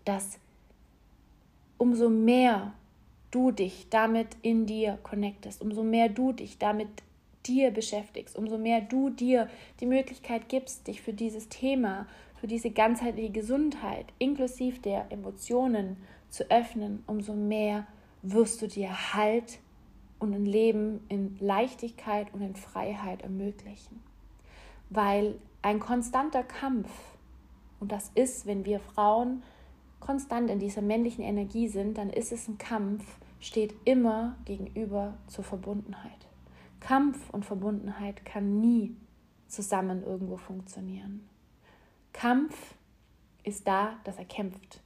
[0.03, 0.39] dass
[1.77, 2.73] umso mehr
[3.31, 6.89] du dich damit in dir connectest, umso mehr du dich damit
[7.45, 12.07] dir beschäftigst, umso mehr du dir die Möglichkeit gibst, dich für dieses Thema,
[12.39, 15.97] für diese ganzheitliche Gesundheit inklusive der Emotionen
[16.29, 17.87] zu öffnen, umso mehr
[18.21, 19.59] wirst du dir Halt
[20.19, 24.01] und ein Leben in Leichtigkeit und in Freiheit ermöglichen.
[24.89, 26.89] Weil ein konstanter Kampf,
[27.79, 29.43] und das ist, wenn wir Frauen
[30.05, 33.03] konstant in dieser männlichen Energie sind, dann ist es ein Kampf,
[33.39, 36.27] steht immer gegenüber zur Verbundenheit.
[36.79, 38.95] Kampf und Verbundenheit kann nie
[39.47, 41.27] zusammen irgendwo funktionieren.
[42.13, 42.75] Kampf
[43.43, 44.81] ist da, dass er kämpft.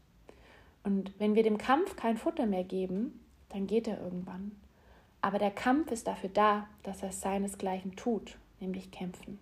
[0.84, 4.53] Und wenn wir dem Kampf kein Futter mehr geben, dann geht er irgendwann.
[5.21, 9.38] Aber der Kampf ist dafür da, dass er seinesgleichen tut, nämlich kämpfen.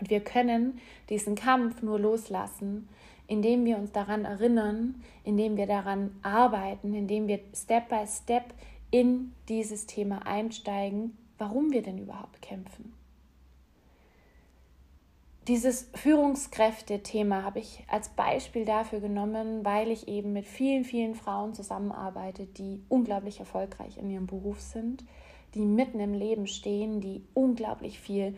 [0.00, 2.88] Und wir können diesen Kampf nur loslassen,
[3.26, 8.54] indem wir uns daran erinnern, indem wir daran arbeiten, indem wir Step by Step
[8.90, 12.92] in dieses Thema einsteigen, warum wir denn überhaupt kämpfen.
[15.48, 21.54] Dieses Führungskräfte-Thema habe ich als Beispiel dafür genommen, weil ich eben mit vielen, vielen Frauen
[21.54, 25.04] zusammenarbeite, die unglaublich erfolgreich in ihrem Beruf sind,
[25.54, 28.36] die mitten im Leben stehen, die unglaublich viel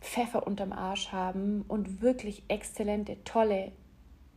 [0.00, 3.72] Pfeffer unterm Arsch haben und wirklich exzellente, tolle,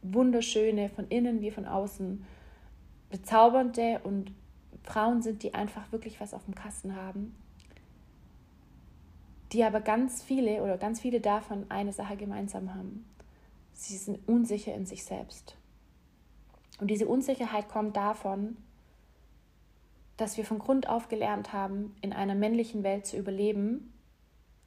[0.02, 2.26] wunderschöne, von innen wie von außen
[3.10, 4.32] bezaubernde und
[4.84, 7.36] Frauen sind, die einfach wirklich was auf dem Kasten haben
[9.52, 13.06] die aber ganz viele oder ganz viele davon eine Sache gemeinsam haben.
[13.74, 15.58] Sie sind unsicher in sich selbst.
[16.80, 18.58] Und diese Unsicherheit kommt davon,
[20.18, 23.94] dass wir von Grund auf gelernt haben, in einer männlichen Welt zu überleben.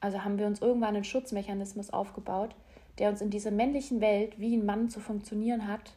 [0.01, 2.55] Also haben wir uns irgendwann einen Schutzmechanismus aufgebaut,
[2.99, 5.95] der uns in dieser männlichen Welt, wie ein Mann zu funktionieren hat,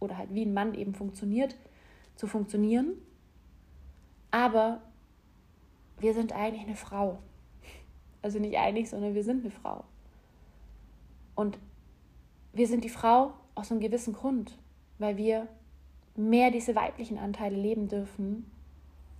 [0.00, 1.56] oder halt wie ein Mann eben funktioniert,
[2.16, 2.92] zu funktionieren.
[4.30, 4.80] Aber
[5.98, 7.18] wir sind eigentlich eine Frau.
[8.22, 9.84] Also nicht einig, sondern wir sind eine Frau.
[11.34, 11.58] Und
[12.52, 14.58] wir sind die Frau aus einem gewissen Grund,
[14.98, 15.46] weil wir
[16.16, 18.50] mehr diese weiblichen Anteile leben dürfen,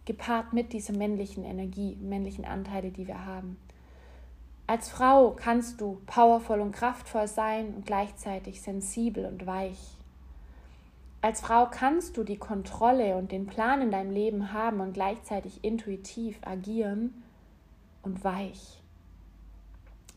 [0.07, 3.59] gepaart mit dieser männlichen Energie, männlichen Anteile, die wir haben.
[4.69, 9.79] Als Frau kannst du powervoll und kraftvoll sein und gleichzeitig sensibel und weich.
[11.21, 15.63] Als Frau kannst du die Kontrolle und den Plan in deinem Leben haben und gleichzeitig
[15.63, 17.23] intuitiv agieren
[18.03, 18.81] und weich.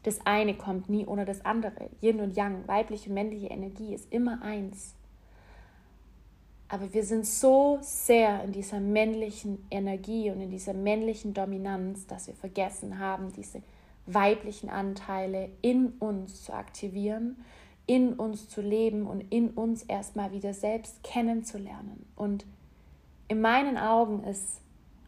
[0.03, 1.89] Das eine kommt nie ohne das andere.
[2.01, 4.95] Yin und Yang, weibliche und männliche Energie ist immer eins.
[6.69, 12.27] Aber wir sind so sehr in dieser männlichen Energie und in dieser männlichen Dominanz, dass
[12.27, 13.61] wir vergessen haben, diese
[14.13, 17.43] weiblichen Anteile in uns zu aktivieren,
[17.85, 22.05] in uns zu leben und in uns erstmal wieder selbst kennenzulernen.
[22.15, 22.45] Und
[23.27, 24.61] in meinen Augen ist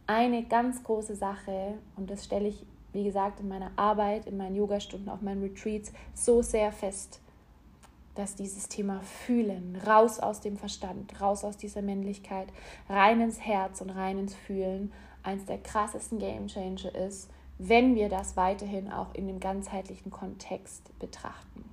[0.08, 4.56] eine ganz große Sache, und das stelle ich wie gesagt, in meiner Arbeit, in meinen
[4.56, 7.20] Yogastunden, auf meinen Retreats so sehr fest.
[8.14, 12.50] dass dieses Thema Fühlen, raus aus dem Verstand, raus aus dieser Männlichkeit,
[12.90, 14.92] rein ins Herz und rein ins Fühlen,
[15.24, 17.30] eins der krassesten Game Changer ist,
[17.63, 21.63] wenn wir das weiterhin auch in dem ganzheitlichen Kontext betrachten.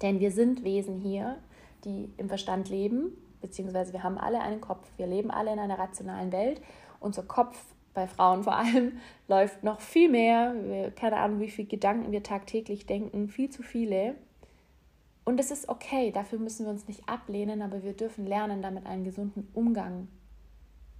[0.00, 1.36] Denn wir sind Wesen hier,
[1.84, 3.10] die im Verstand leben,
[3.42, 6.62] beziehungsweise wir haben alle einen Kopf, wir leben alle in einer rationalen Welt.
[6.98, 7.60] Unser Kopf,
[7.92, 10.54] bei Frauen vor allem, läuft noch viel mehr.
[10.64, 14.14] Wir, keine Ahnung, wie viele Gedanken wir tagtäglich denken, viel zu viele.
[15.26, 18.86] Und es ist okay, dafür müssen wir uns nicht ablehnen, aber wir dürfen lernen, damit
[18.86, 20.08] einen gesunden Umgang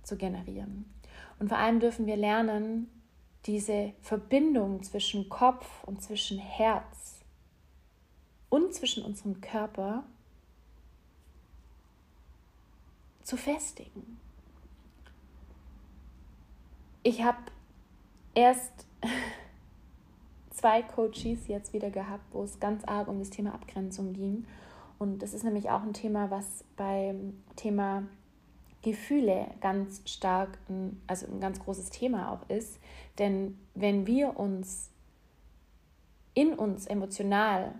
[0.02, 0.84] zu generieren.
[1.38, 2.90] Und vor allem dürfen wir lernen,
[3.46, 7.20] diese Verbindung zwischen Kopf und zwischen Herz
[8.50, 10.04] und zwischen unserem Körper
[13.22, 14.18] zu festigen.
[17.02, 17.38] Ich habe
[18.34, 18.72] erst
[20.50, 24.46] zwei Coaches jetzt wieder gehabt, wo es ganz arg um das Thema Abgrenzung ging.
[24.98, 28.02] Und das ist nämlich auch ein Thema, was beim Thema
[28.82, 30.58] Gefühle ganz stark,
[31.06, 32.78] also ein ganz großes Thema auch ist.
[33.18, 34.90] Denn wenn wir uns
[36.34, 37.74] in uns emotional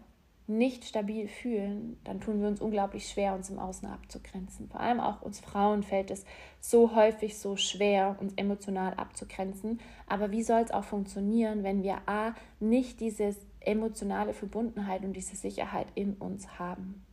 [0.48, 4.68] nicht stabil fühlen, dann tun wir uns unglaublich schwer, uns im Außen abzugrenzen.
[4.68, 6.24] Vor allem auch uns Frauen fällt es
[6.58, 9.78] so häufig so schwer, uns emotional abzugrenzen.
[10.06, 15.36] Aber wie soll es auch funktionieren, wenn wir A, nicht diese emotionale Verbundenheit und diese
[15.36, 17.04] Sicherheit in uns haben?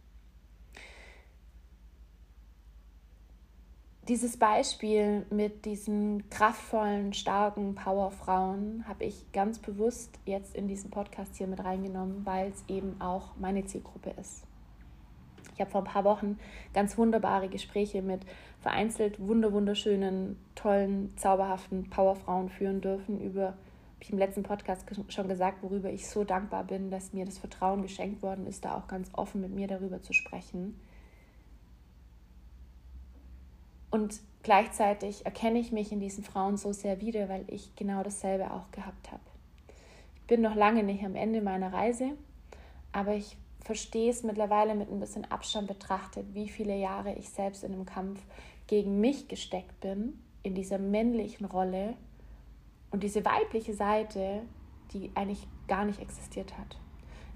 [4.07, 11.35] Dieses Beispiel mit diesen kraftvollen, starken Powerfrauen habe ich ganz bewusst jetzt in diesen Podcast
[11.35, 14.43] hier mit reingenommen, weil es eben auch meine Zielgruppe ist.
[15.55, 16.37] Ich habe vor ein paar Wochen
[16.73, 18.21] ganz wunderbare Gespräche mit
[18.59, 23.53] vereinzelt wunderschönen, tollen, zauberhaften Powerfrauen führen dürfen über
[23.95, 27.37] habe ich im letzten Podcast schon gesagt, worüber ich so dankbar bin, dass mir das
[27.37, 30.77] Vertrauen geschenkt worden ist, da auch ganz offen mit mir darüber zu sprechen.
[33.95, 38.51] Und gleichzeitig erkenne ich mich in diesen Frauen so sehr wieder, weil ich genau dasselbe
[38.51, 39.23] auch gehabt habe.
[40.15, 42.09] Ich bin noch lange nicht am Ende meiner Reise,
[42.91, 47.63] aber ich verstehe es mittlerweile mit ein bisschen Abstand betrachtet, wie viele Jahre ich selbst
[47.63, 48.19] in einem Kampf
[48.67, 51.93] gegen mich gesteckt bin, in dieser männlichen Rolle
[52.91, 54.41] und diese weibliche Seite,
[54.91, 56.77] die eigentlich gar nicht existiert hat.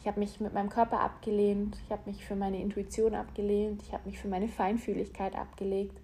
[0.02, 3.94] Ich habe mich mit meinem Körper abgelehnt, ich habe mich für meine Intuition abgelehnt, ich
[3.94, 5.98] habe mich für meine Feinfühligkeit abgelegt,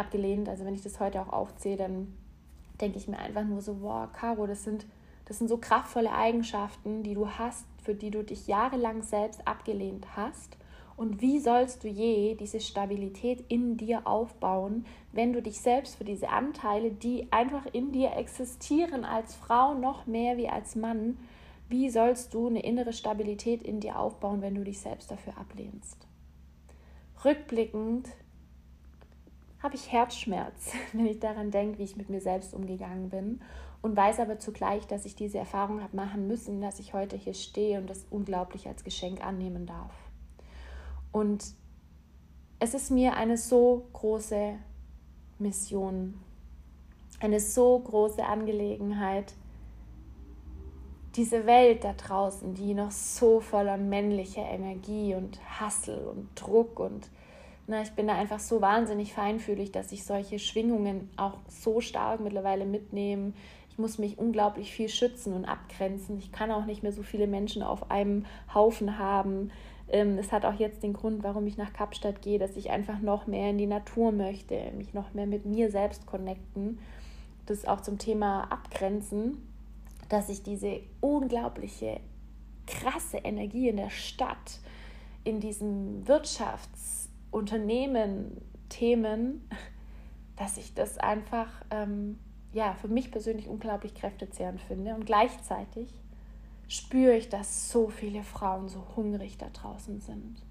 [0.00, 0.48] abgelehnt.
[0.48, 2.14] Also wenn ich das heute auch aufzähle, dann
[2.80, 4.86] denke ich mir einfach nur so, wow, Caro, das sind,
[5.26, 10.16] das sind so kraftvolle Eigenschaften, die du hast, für die du dich jahrelang selbst abgelehnt
[10.16, 10.56] hast.
[10.96, 16.04] Und wie sollst du je diese Stabilität in dir aufbauen, wenn du dich selbst für
[16.04, 21.16] diese Anteile, die einfach in dir existieren als Frau noch mehr wie als Mann,
[21.70, 26.06] wie sollst du eine innere Stabilität in dir aufbauen, wenn du dich selbst dafür ablehnst?
[27.24, 28.08] Rückblickend
[29.62, 33.40] habe ich Herzschmerz, wenn ich daran denke, wie ich mit mir selbst umgegangen bin
[33.82, 37.34] und weiß aber zugleich, dass ich diese Erfahrung habe machen müssen, dass ich heute hier
[37.34, 39.92] stehe und das unglaublich als Geschenk annehmen darf.
[41.12, 41.44] Und
[42.58, 44.54] es ist mir eine so große
[45.38, 46.20] Mission,
[47.20, 49.32] eine so große Angelegenheit,
[51.16, 57.08] diese Welt da draußen, die noch so voller männlicher Energie und Hassel und Druck und
[57.70, 62.18] na, ich bin da einfach so wahnsinnig feinfühlig, dass ich solche Schwingungen auch so stark
[62.18, 63.32] mittlerweile mitnehme.
[63.70, 66.18] Ich muss mich unglaublich viel schützen und abgrenzen.
[66.18, 69.52] Ich kann auch nicht mehr so viele Menschen auf einem Haufen haben.
[69.88, 72.98] Ähm, es hat auch jetzt den Grund, warum ich nach Kapstadt gehe, dass ich einfach
[72.98, 76.80] noch mehr in die Natur möchte, mich noch mehr mit mir selbst connecten.
[77.46, 79.46] Das auch zum Thema Abgrenzen,
[80.08, 82.00] dass ich diese unglaubliche,
[82.66, 84.58] krasse Energie in der Stadt,
[85.22, 86.99] in diesem Wirtschafts-
[87.30, 89.48] Unternehmen, Themen,
[90.36, 92.18] dass ich das einfach ähm,
[92.52, 94.94] ja, für mich persönlich unglaublich kräftezehrend finde.
[94.94, 95.88] Und gleichzeitig
[96.68, 100.42] spüre ich, dass so viele Frauen so hungrig da draußen sind.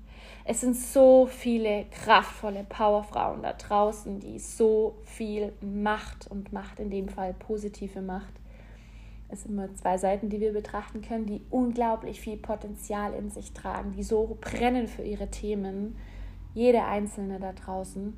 [0.45, 6.89] Es sind so viele kraftvolle Powerfrauen da draußen, die so viel Macht und Macht in
[6.89, 8.33] dem Fall positive Macht.
[9.29, 13.53] Es sind immer zwei Seiten, die wir betrachten können, die unglaublich viel Potenzial in sich
[13.53, 15.95] tragen, die so brennen für ihre Themen,
[16.53, 18.17] jede einzelne da draußen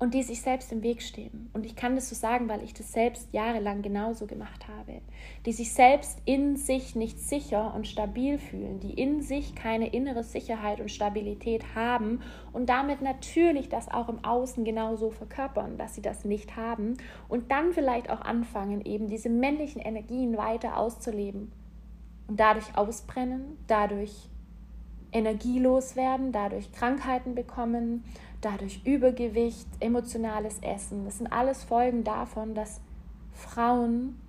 [0.00, 1.50] und die sich selbst im Weg stehen.
[1.52, 5.02] Und ich kann das so sagen, weil ich das selbst jahrelang genauso gemacht habe.
[5.44, 10.24] Die sich selbst in sich nicht sicher und stabil fühlen, die in sich keine innere
[10.24, 12.22] Sicherheit und Stabilität haben
[12.54, 16.96] und damit natürlich das auch im Außen genauso verkörpern, dass sie das nicht haben
[17.28, 21.52] und dann vielleicht auch anfangen, eben diese männlichen Energien weiter auszuleben
[22.26, 24.30] und dadurch ausbrennen, dadurch
[25.12, 28.04] energielos werden, dadurch Krankheiten bekommen,
[28.40, 31.04] dadurch Übergewicht, emotionales Essen.
[31.04, 32.80] Das sind alles Folgen davon, dass
[33.32, 34.20] Frauen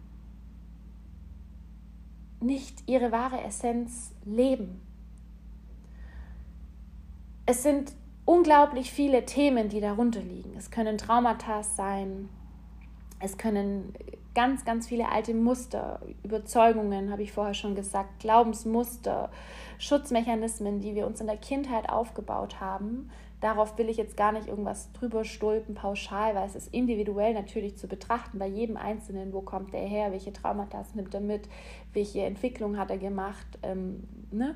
[2.39, 4.82] nicht ihre wahre Essenz leben.
[7.45, 7.93] Es sind
[8.25, 10.55] unglaublich viele Themen, die darunter liegen.
[10.57, 12.29] Es können Traumata sein,
[13.22, 13.93] es können
[14.34, 19.30] ganz, ganz viele alte Muster, Überzeugungen, habe ich vorher schon gesagt, Glaubensmuster,
[19.78, 23.09] Schutzmechanismen, die wir uns in der Kindheit aufgebaut haben.
[23.41, 27.76] Darauf will ich jetzt gar nicht irgendwas drüber stulpen, pauschal, weil es ist individuell natürlich
[27.76, 31.49] zu betrachten, bei jedem Einzelnen, wo kommt der her, welche Traumata nimmt er mit,
[31.93, 33.47] welche Entwicklung hat er gemacht.
[33.63, 34.55] Ähm, ne?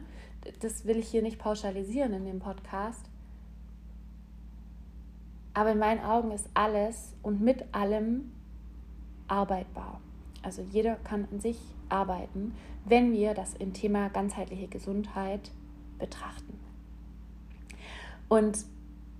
[0.59, 3.09] Das will ich hier nicht pauschalisieren in dem Podcast.
[5.55, 8.31] Aber in meinen Augen ist alles und mit allem
[9.27, 9.99] arbeitbar.
[10.41, 11.57] Also jeder kann an sich
[11.89, 12.53] arbeiten,
[12.85, 15.51] wenn wir das im Thema ganzheitliche Gesundheit
[15.97, 16.59] betrachten.
[18.29, 18.65] Und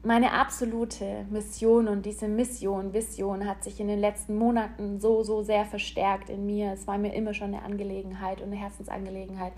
[0.04, 5.42] meine absolute Mission und diese Mission, Vision hat sich in den letzten Monaten so, so
[5.42, 6.74] sehr verstärkt in mir.
[6.74, 9.54] Es war mir immer schon eine Angelegenheit und eine Herzensangelegenheit,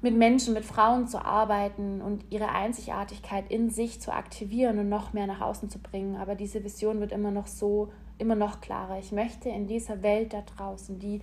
[0.00, 5.12] mit Menschen, mit Frauen zu arbeiten und ihre Einzigartigkeit in sich zu aktivieren und noch
[5.12, 6.16] mehr nach außen zu bringen.
[6.16, 8.98] Aber diese Vision wird immer noch so immer noch klarer.
[8.98, 11.20] Ich möchte in dieser Welt da draußen, die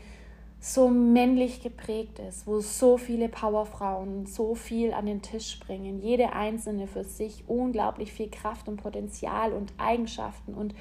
[0.59, 6.31] so männlich geprägt ist, wo so viele Powerfrauen so viel an den Tisch bringen, jede
[6.31, 10.73] einzelne für sich unglaublich viel Kraft und Potenzial und Eigenschaften und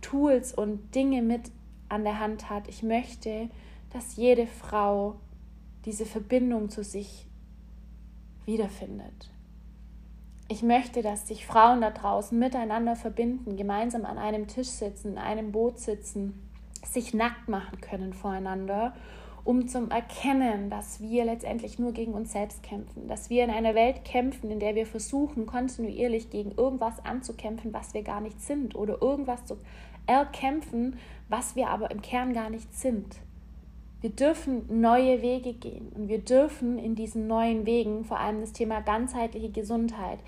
[0.00, 1.50] Tools und Dinge mit
[1.88, 2.68] an der Hand hat.
[2.68, 3.48] Ich möchte,
[3.92, 5.16] dass jede Frau
[5.84, 7.26] diese Verbindung zu sich
[8.44, 9.33] wiederfindet.
[10.46, 15.18] Ich möchte, dass sich Frauen da draußen miteinander verbinden, gemeinsam an einem Tisch sitzen, in
[15.18, 16.50] einem Boot sitzen,
[16.84, 18.94] sich nackt machen können voreinander,
[19.42, 23.74] um zu erkennen, dass wir letztendlich nur gegen uns selbst kämpfen, dass wir in einer
[23.74, 28.74] Welt kämpfen, in der wir versuchen, kontinuierlich gegen irgendwas anzukämpfen, was wir gar nicht sind,
[28.74, 29.56] oder irgendwas zu
[30.06, 30.98] erkämpfen,
[31.30, 33.16] was wir aber im Kern gar nicht sind.
[34.04, 38.52] Wir dürfen neue Wege gehen und wir dürfen in diesen neuen Wegen vor allem das
[38.52, 40.18] Thema ganzheitliche Gesundheit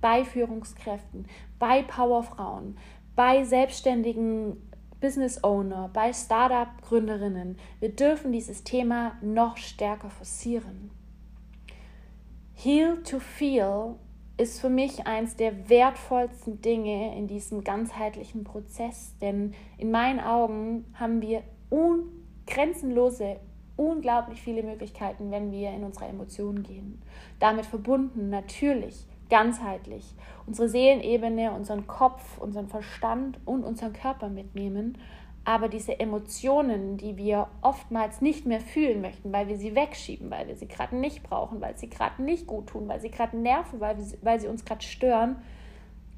[0.00, 1.26] bei Führungskräften,
[1.58, 2.78] bei Powerfrauen,
[3.16, 4.70] bei selbstständigen
[5.00, 10.92] Business Owner, bei Startup-Gründerinnen, wir dürfen dieses Thema noch stärker forcieren.
[12.52, 13.96] Heal to Feel
[14.36, 20.84] ist für mich eins der wertvollsten Dinge in diesem ganzheitlichen Prozess, denn in meinen Augen
[20.94, 23.36] haben wir unglaublich grenzenlose,
[23.76, 27.02] unglaublich viele Möglichkeiten, wenn wir in unsere Emotionen gehen.
[27.40, 30.14] Damit verbunden natürlich ganzheitlich
[30.46, 34.98] unsere Seelenebene, unseren Kopf, unseren Verstand und unseren Körper mitnehmen.
[35.46, 40.48] Aber diese Emotionen, die wir oftmals nicht mehr fühlen möchten, weil wir sie wegschieben, weil
[40.48, 43.80] wir sie gerade nicht brauchen, weil sie gerade nicht gut tun, weil sie gerade nerven,
[43.80, 45.36] weil, wir, weil sie uns gerade stören,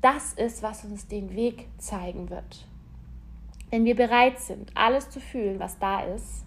[0.00, 2.66] das ist, was uns den Weg zeigen wird.
[3.70, 6.44] Wenn wir bereit sind, alles zu fühlen, was da ist,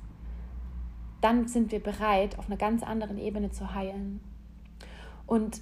[1.22, 4.22] dann sind wir bereit, auf einer ganz anderen Ebene zu heilen.
[5.28, 5.62] Und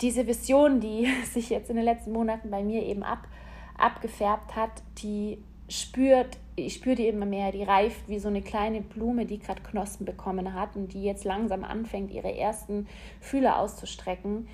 [0.00, 3.28] diese Vision, die sich jetzt in den letzten Monaten bei mir eben ab,
[3.76, 5.38] abgefärbt hat, die
[5.68, 9.62] spürt, ich spüre die immer mehr, die reift wie so eine kleine Blume, die gerade
[9.62, 12.86] Knospen bekommen hat und die jetzt langsam anfängt, ihre ersten
[13.20, 14.48] Fühler auszustrecken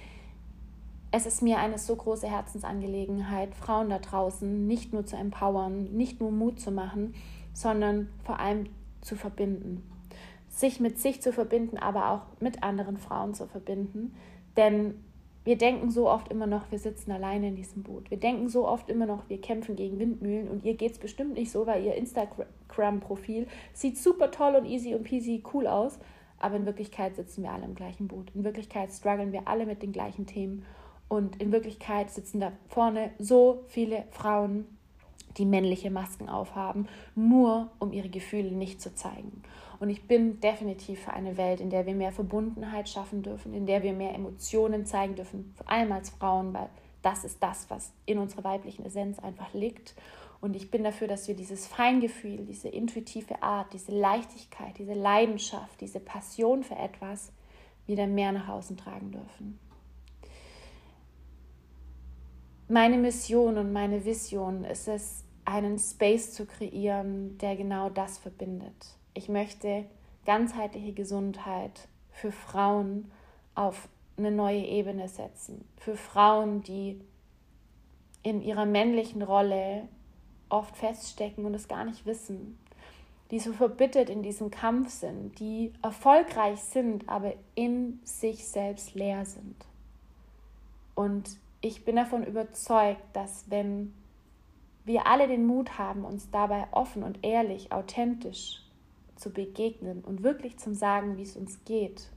[1.12, 6.20] es ist mir eine so große Herzensangelegenheit, Frauen da draußen nicht nur zu empowern, nicht
[6.20, 7.14] nur Mut zu machen,
[7.52, 8.70] sondern vor allem
[9.02, 9.86] zu verbinden.
[10.48, 14.14] Sich mit sich zu verbinden, aber auch mit anderen Frauen zu verbinden.
[14.56, 15.04] Denn
[15.44, 18.10] wir denken so oft immer noch, wir sitzen alleine in diesem Boot.
[18.10, 21.34] Wir denken so oft immer noch, wir kämpfen gegen Windmühlen und ihr geht es bestimmt
[21.34, 25.98] nicht so, weil ihr Instagram-Profil sieht super toll und easy und peasy cool aus.
[26.38, 28.30] Aber in Wirklichkeit sitzen wir alle im gleichen Boot.
[28.34, 30.64] In Wirklichkeit strugglen wir alle mit den gleichen Themen.
[31.12, 34.64] Und in Wirklichkeit sitzen da vorne so viele Frauen,
[35.36, 39.42] die männliche Masken aufhaben, nur um ihre Gefühle nicht zu zeigen.
[39.78, 43.66] Und ich bin definitiv für eine Welt, in der wir mehr Verbundenheit schaffen dürfen, in
[43.66, 46.70] der wir mehr Emotionen zeigen dürfen, vor allem als Frauen, weil
[47.02, 49.94] das ist das, was in unserer weiblichen Essenz einfach liegt.
[50.40, 55.78] Und ich bin dafür, dass wir dieses Feingefühl, diese intuitive Art, diese Leichtigkeit, diese Leidenschaft,
[55.82, 57.32] diese Passion für etwas
[57.86, 59.58] wieder mehr nach außen tragen dürfen.
[62.72, 68.96] Meine Mission und meine Vision ist es, einen Space zu kreieren, der genau das verbindet.
[69.12, 69.84] Ich möchte
[70.24, 73.12] ganzheitliche Gesundheit für Frauen
[73.54, 75.68] auf eine neue Ebene setzen.
[75.76, 76.98] Für Frauen, die
[78.22, 79.86] in ihrer männlichen Rolle
[80.48, 82.58] oft feststecken und es gar nicht wissen,
[83.30, 89.26] die so verbittert in diesem Kampf sind, die erfolgreich sind, aber in sich selbst leer
[89.26, 89.56] sind.
[90.94, 93.94] Und ich bin davon überzeugt, dass wenn
[94.84, 98.60] wir alle den Mut haben, uns dabei offen und ehrlich, authentisch
[99.14, 102.08] zu begegnen und wirklich zum Sagen, wie es uns geht,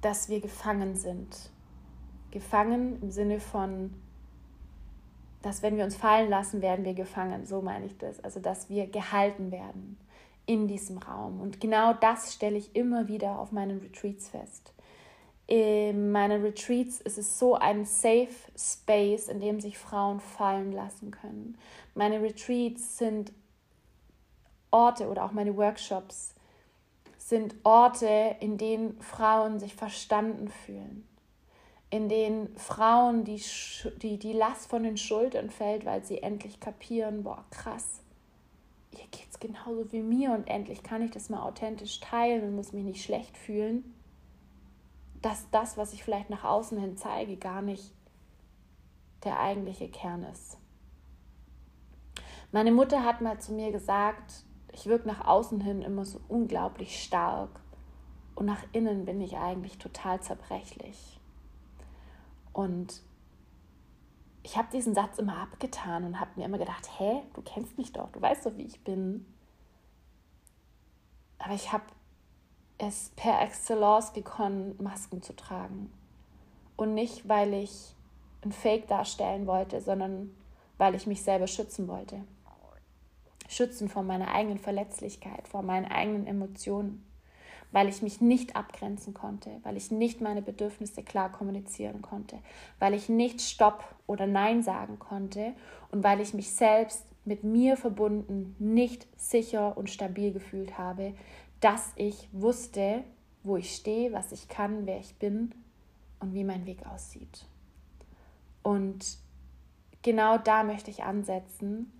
[0.00, 1.50] dass wir gefangen sind.
[2.32, 3.94] Gefangen im Sinne von,
[5.42, 7.46] dass wenn wir uns fallen lassen, werden wir gefangen.
[7.46, 8.18] So meine ich das.
[8.24, 9.96] Also, dass wir gehalten werden
[10.46, 11.40] in diesem Raum.
[11.40, 14.73] Und genau das stelle ich immer wieder auf meinen Retreats fest.
[15.46, 21.10] In meinen Retreats ist es so ein Safe Space, in dem sich Frauen fallen lassen
[21.10, 21.58] können.
[21.94, 23.32] Meine Retreats sind
[24.70, 26.34] Orte oder auch meine Workshops
[27.18, 31.06] sind Orte, in denen Frauen sich verstanden fühlen,
[31.88, 33.42] in denen Frauen die,
[34.02, 38.02] die, die Last von den Schultern fällt, weil sie endlich kapieren, boah, krass,
[38.92, 42.56] ihr geht es genauso wie mir und endlich kann ich das mal authentisch teilen und
[42.56, 43.94] muss mich nicht schlecht fühlen,
[45.24, 47.94] dass das, was ich vielleicht nach außen hin zeige, gar nicht
[49.24, 50.58] der eigentliche Kern ist.
[52.52, 57.02] Meine Mutter hat mal zu mir gesagt, ich wirke nach außen hin immer so unglaublich
[57.02, 57.48] stark
[58.34, 61.18] und nach innen bin ich eigentlich total zerbrechlich.
[62.52, 63.00] Und
[64.42, 67.92] ich habe diesen Satz immer abgetan und habe mir immer gedacht, hä, du kennst mich
[67.92, 69.24] doch, du weißt doch, wie ich bin.
[71.38, 71.84] Aber ich habe
[72.78, 75.92] es per Excellence gekonnt, Masken zu tragen.
[76.76, 77.94] Und nicht, weil ich
[78.44, 80.34] ein Fake darstellen wollte, sondern
[80.76, 82.20] weil ich mich selber schützen wollte
[83.48, 87.04] schützen vor meiner eigenen Verletzlichkeit, vor meinen eigenen Emotionen,
[87.72, 92.38] weil ich mich nicht abgrenzen konnte, weil ich nicht meine Bedürfnisse klar kommunizieren konnte,
[92.78, 95.54] weil ich nicht Stopp oder Nein sagen konnte
[95.90, 101.14] und weil ich mich selbst mit mir verbunden nicht sicher und stabil gefühlt habe,
[101.64, 103.04] dass ich wusste,
[103.42, 105.54] wo ich stehe, was ich kann, wer ich bin
[106.20, 107.46] und wie mein Weg aussieht.
[108.62, 109.18] Und
[110.02, 111.90] genau da möchte ich ansetzen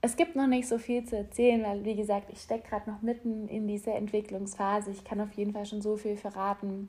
[0.00, 3.02] es gibt noch nicht so viel zu erzählen, weil, wie gesagt, ich stecke gerade noch
[3.02, 4.90] mitten in dieser Entwicklungsphase.
[4.90, 6.88] Ich kann auf jeden Fall schon so viel verraten,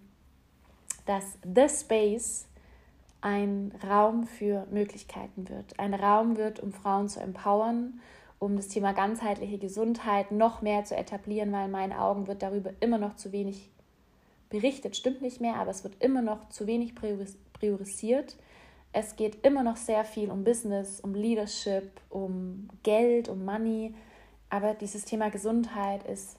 [1.05, 2.47] dass The Space
[3.21, 5.79] ein Raum für Möglichkeiten wird.
[5.79, 7.99] Ein Raum wird, um Frauen zu empowern,
[8.39, 12.71] um das Thema ganzheitliche Gesundheit noch mehr zu etablieren, weil in meinen Augen wird darüber
[12.79, 13.69] immer noch zu wenig
[14.49, 14.95] berichtet.
[14.95, 18.37] Stimmt nicht mehr, aber es wird immer noch zu wenig priorisiert.
[18.93, 23.93] Es geht immer noch sehr viel um Business, um Leadership, um Geld, um Money.
[24.49, 26.37] Aber dieses Thema Gesundheit ist,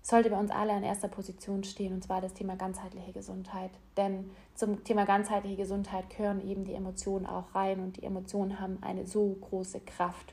[0.00, 3.70] sollte bei uns alle an erster Position stehen, und zwar das Thema ganzheitliche Gesundheit.
[3.96, 8.78] Denn zum Thema ganzheitliche Gesundheit gehören eben die Emotionen auch rein und die Emotionen haben
[8.82, 10.32] eine so große Kraft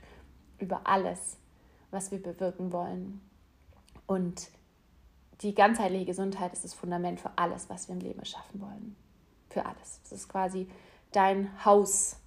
[0.62, 1.38] über alles,
[1.90, 3.22] was wir bewirken wollen.
[4.08, 4.50] Und
[5.42, 8.96] die ganzheitliche Gesundheit ist das Fundament für alles, was wir im Leben schaffen wollen.
[9.50, 10.00] Für alles.
[10.04, 10.68] Es ist quasi
[11.12, 12.18] dein Haus,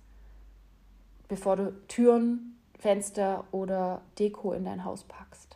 [1.28, 5.53] bevor du Türen, Fenster oder Deko in dein Haus packst.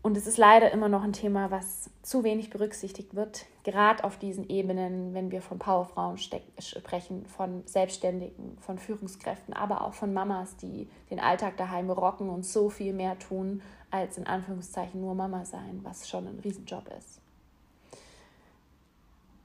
[0.00, 4.16] Und es ist leider immer noch ein Thema, was zu wenig berücksichtigt wird, gerade auf
[4.16, 10.56] diesen Ebenen, wenn wir von Powerfrauen sprechen, von Selbstständigen, von Führungskräften, aber auch von Mamas,
[10.56, 15.44] die den Alltag daheim rocken und so viel mehr tun, als in Anführungszeichen nur Mama
[15.44, 17.20] sein, was schon ein Riesenjob ist.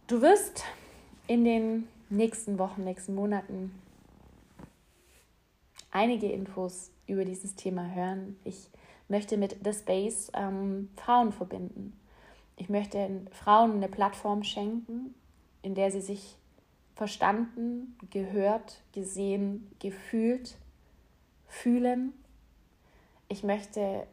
[0.08, 0.64] Du wirst
[1.28, 3.74] in den nächsten Wochen, nächsten Monaten
[5.92, 8.38] einige Infos über dieses Thema hören.
[8.44, 8.70] Ich
[9.14, 11.94] möchte mit The Space ähm, Frauen verbinden.
[12.58, 15.14] Ich möchte Frauen eine Plattform schenken,
[15.62, 16.36] in der sie sich
[16.96, 20.56] verstanden, gehört, gesehen, gefühlt
[21.48, 22.14] fühlen.
[23.28, 24.08] Ich möchte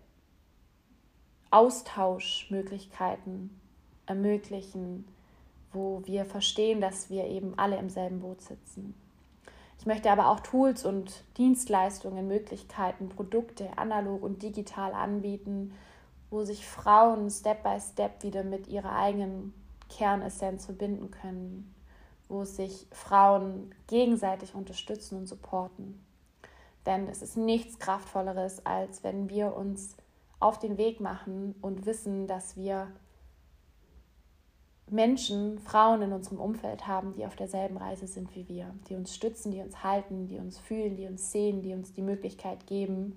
[1.50, 3.58] Austauschmöglichkeiten
[4.04, 5.08] ermöglichen,
[5.72, 8.92] wo wir verstehen, dass wir eben alle im selben Boot sitzen.
[9.80, 15.72] Ich möchte aber auch Tools und Dienstleistungen, Möglichkeiten, Produkte analog und digital anbieten,
[16.28, 19.54] wo sich Frauen Step by Step wieder mit ihrer eigenen
[19.88, 21.74] Kernessenz verbinden können,
[22.28, 25.98] wo sich Frauen gegenseitig unterstützen und supporten.
[26.84, 29.96] Denn es ist nichts Kraftvolleres, als wenn wir uns
[30.40, 32.88] auf den Weg machen und wissen, dass wir
[34.92, 39.14] Menschen, Frauen in unserem Umfeld haben, die auf derselben Reise sind wie wir, die uns
[39.14, 43.16] stützen, die uns halten, die uns fühlen, die uns sehen, die uns die Möglichkeit geben,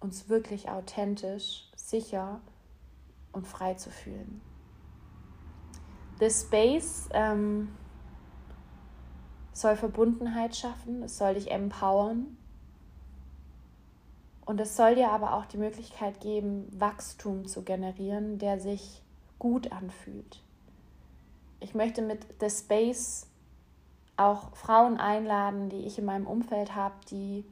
[0.00, 2.40] uns wirklich authentisch, sicher
[3.32, 4.40] und frei zu fühlen.
[6.18, 7.68] This Space ähm,
[9.52, 12.36] soll Verbundenheit schaffen, es soll dich empowern
[14.46, 19.02] und es soll dir aber auch die Möglichkeit geben, Wachstum zu generieren, der sich
[19.38, 20.43] gut anfühlt
[21.64, 23.26] Ich möchte mit The Space
[24.18, 27.42] auch Frauen einladen, die ich in meinem Umfeld habe, die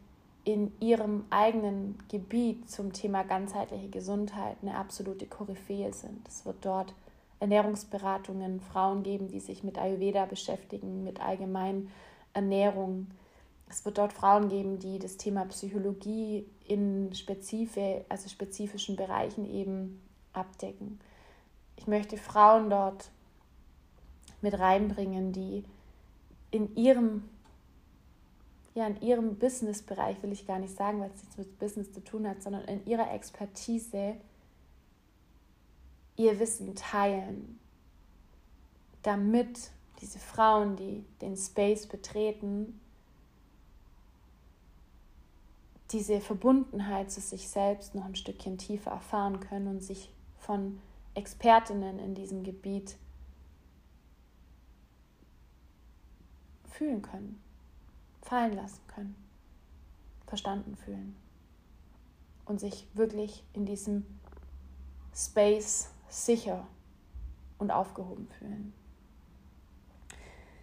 [0.45, 6.29] in ihrem eigenen Gebiet zum Thema ganzheitliche Gesundheit eine absolute Koryphäe sind.
[6.29, 6.93] Es wird dort
[7.41, 11.91] Ernährungsberatungen, Frauen geben, die sich mit Ayurveda beschäftigen, mit allgemeinen
[12.35, 13.07] Ernährung.
[13.67, 20.03] Es wird dort Frauen geben, die das Thema Psychologie in spezife, also spezifischen Bereichen eben
[20.35, 21.01] abdecken.
[21.77, 23.11] Ich möchte Frauen dort
[24.43, 25.65] mit reinbringen, die
[26.51, 27.25] in ihrem
[28.75, 32.03] ja, in ihrem Businessbereich, will ich gar nicht sagen, weil es nichts mit Business zu
[32.03, 34.17] tun hat, sondern in ihrer Expertise
[36.17, 37.59] ihr Wissen teilen,
[39.03, 39.71] damit
[40.01, 42.81] diese Frauen, die den Space betreten,
[45.91, 50.81] diese Verbundenheit zu sich selbst noch ein Stückchen tiefer erfahren können und sich von
[51.15, 52.97] Expertinnen in diesem Gebiet
[56.73, 57.41] fühlen können,
[58.23, 59.15] fallen lassen können,
[60.27, 61.17] verstanden fühlen
[62.47, 64.05] und sich wirklich in diesem
[65.15, 66.67] Space sicher
[67.59, 68.73] und aufgehoben fühlen.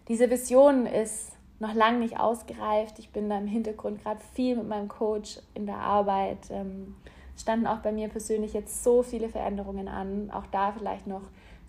[0.08, 2.98] Diese Vision ist noch lange nicht ausgereift.
[2.98, 6.50] Ich bin da im Hintergrund gerade viel mit meinem Coach in der Arbeit.
[6.50, 6.96] Ähm,
[7.36, 10.30] standen auch bei mir persönlich jetzt so viele Veränderungen an.
[10.30, 11.22] Auch da vielleicht noch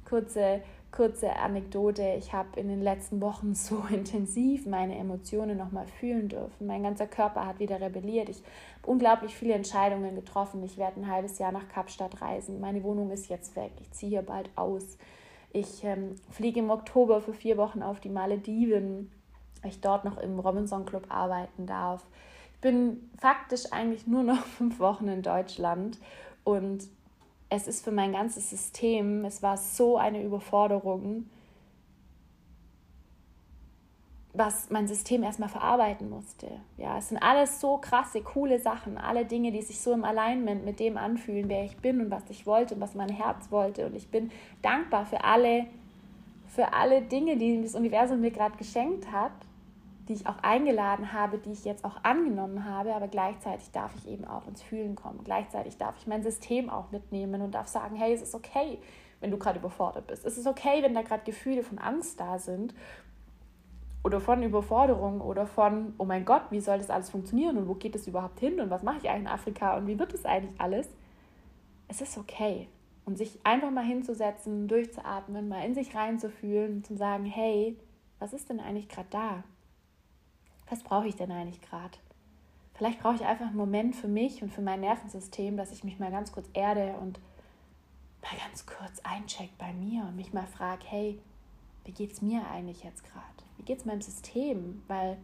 [0.06, 0.62] kurze,
[0.92, 2.16] kurze Anekdote.
[2.18, 6.68] Ich habe in den letzten Wochen so intensiv meine Emotionen nochmal fühlen dürfen.
[6.68, 8.30] Mein ganzer Körper hat wieder rebelliert.
[8.30, 10.64] Ich habe unglaublich viele Entscheidungen getroffen.
[10.64, 12.60] Ich werde ein halbes Jahr nach Kapstadt reisen.
[12.60, 13.72] Meine Wohnung ist jetzt weg.
[13.80, 14.98] Ich ziehe hier bald aus.
[15.54, 19.10] Ich ähm, fliege im Oktober für vier Wochen auf die Malediven
[19.64, 22.04] ich dort noch im Robinson Club arbeiten darf.
[22.56, 26.00] Ich bin faktisch eigentlich nur noch fünf Wochen in Deutschland
[26.44, 26.88] und
[27.52, 31.30] es ist für mein ganzes System, es war so eine Überforderung,
[34.34, 36.48] was mein System erstmal verarbeiten musste.
[36.78, 40.64] Ja, es sind alles so krasse, coole Sachen, alle Dinge, die sich so im Alignment
[40.64, 43.86] mit dem anfühlen, wer ich bin und was ich wollte und was mein Herz wollte.
[43.86, 44.32] Und ich bin
[44.62, 45.66] dankbar für alle,
[46.48, 49.34] für alle Dinge, die das Universum mir gerade geschenkt hat
[50.12, 54.10] die ich auch eingeladen habe, die ich jetzt auch angenommen habe, aber gleichzeitig darf ich
[54.10, 55.22] eben auch ins Fühlen kommen.
[55.24, 58.80] Gleichzeitig darf ich mein System auch mitnehmen und darf sagen, hey, es ist okay,
[59.22, 60.26] wenn du gerade überfordert bist.
[60.26, 62.76] Es ist okay, wenn da gerade Gefühle von Angst da sind
[64.04, 67.76] oder von Überforderung oder von, oh mein Gott, wie soll das alles funktionieren und wo
[67.76, 70.26] geht es überhaupt hin und was mache ich eigentlich in Afrika und wie wird es
[70.26, 70.90] eigentlich alles?
[71.88, 72.68] Es ist okay.
[73.06, 77.78] Und sich einfach mal hinzusetzen, durchzuatmen, mal in sich reinzufühlen und zu sagen, hey,
[78.20, 79.44] was ist denn eigentlich gerade da?
[80.72, 81.98] Was brauche ich denn eigentlich gerade?
[82.74, 86.00] Vielleicht brauche ich einfach einen Moment für mich und für mein Nervensystem, dass ich mich
[86.00, 87.20] mal ganz kurz erde und
[88.24, 91.20] mal ganz kurz eincheck bei mir und mich mal frage, hey,
[91.84, 93.26] wie geht es mir eigentlich jetzt gerade?
[93.58, 94.82] Wie geht es meinem System?
[94.88, 95.18] Weil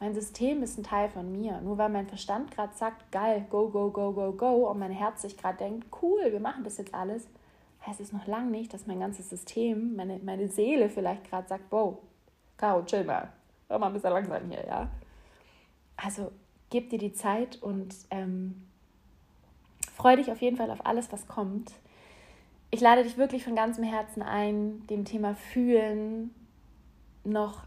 [0.00, 1.60] mein System ist ein Teil von mir.
[1.60, 5.22] Nur weil mein Verstand gerade sagt, geil, go, go, go, go, go, und mein Herz
[5.22, 7.26] sich gerade denkt, cool, wir machen das jetzt alles,
[7.86, 11.64] heißt es noch lange nicht, dass mein ganzes System, meine, meine Seele vielleicht gerade sagt,
[11.70, 11.98] wow,
[12.56, 13.32] Caro, chill mal,
[13.68, 14.90] Hör mal ein bisschen langsam hier, ja.
[15.96, 16.32] Also
[16.70, 18.66] gib dir die Zeit und ähm,
[19.94, 21.72] freu dich auf jeden Fall auf alles, was kommt.
[22.70, 26.34] Ich lade dich wirklich von ganzem Herzen ein, dem Thema Fühlen
[27.22, 27.62] noch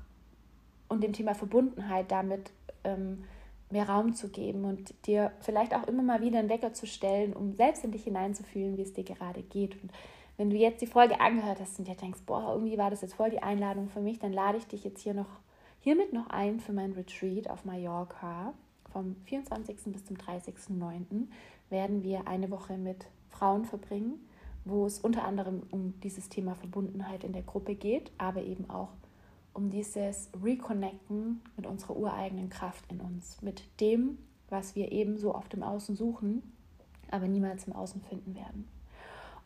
[0.89, 2.51] und dem Thema Verbundenheit damit
[2.83, 3.23] ähm,
[3.69, 7.33] mehr Raum zu geben und dir vielleicht auch immer mal wieder einen Wecker zu stellen,
[7.33, 9.81] um selbst in dich hineinzufühlen, wie es dir gerade geht.
[9.81, 9.91] Und
[10.37, 13.15] wenn du jetzt die Folge angehört hast und dir denkst, boah, irgendwie war das jetzt
[13.15, 15.27] voll die Einladung für mich, dann lade ich dich jetzt hier noch
[15.87, 18.53] Hiermit noch ein für mein Retreat auf Mallorca.
[18.91, 19.77] Vom 24.
[19.85, 21.27] bis zum 30.09.
[21.69, 24.15] werden wir eine Woche mit Frauen verbringen,
[24.65, 28.89] wo es unter anderem um dieses Thema Verbundenheit in der Gruppe geht, aber eben auch
[29.53, 34.17] um dieses Reconnecten mit unserer ureigenen Kraft in uns, mit dem,
[34.49, 36.43] was wir eben so oft im Außen suchen,
[37.11, 38.67] aber niemals im Außen finden werden.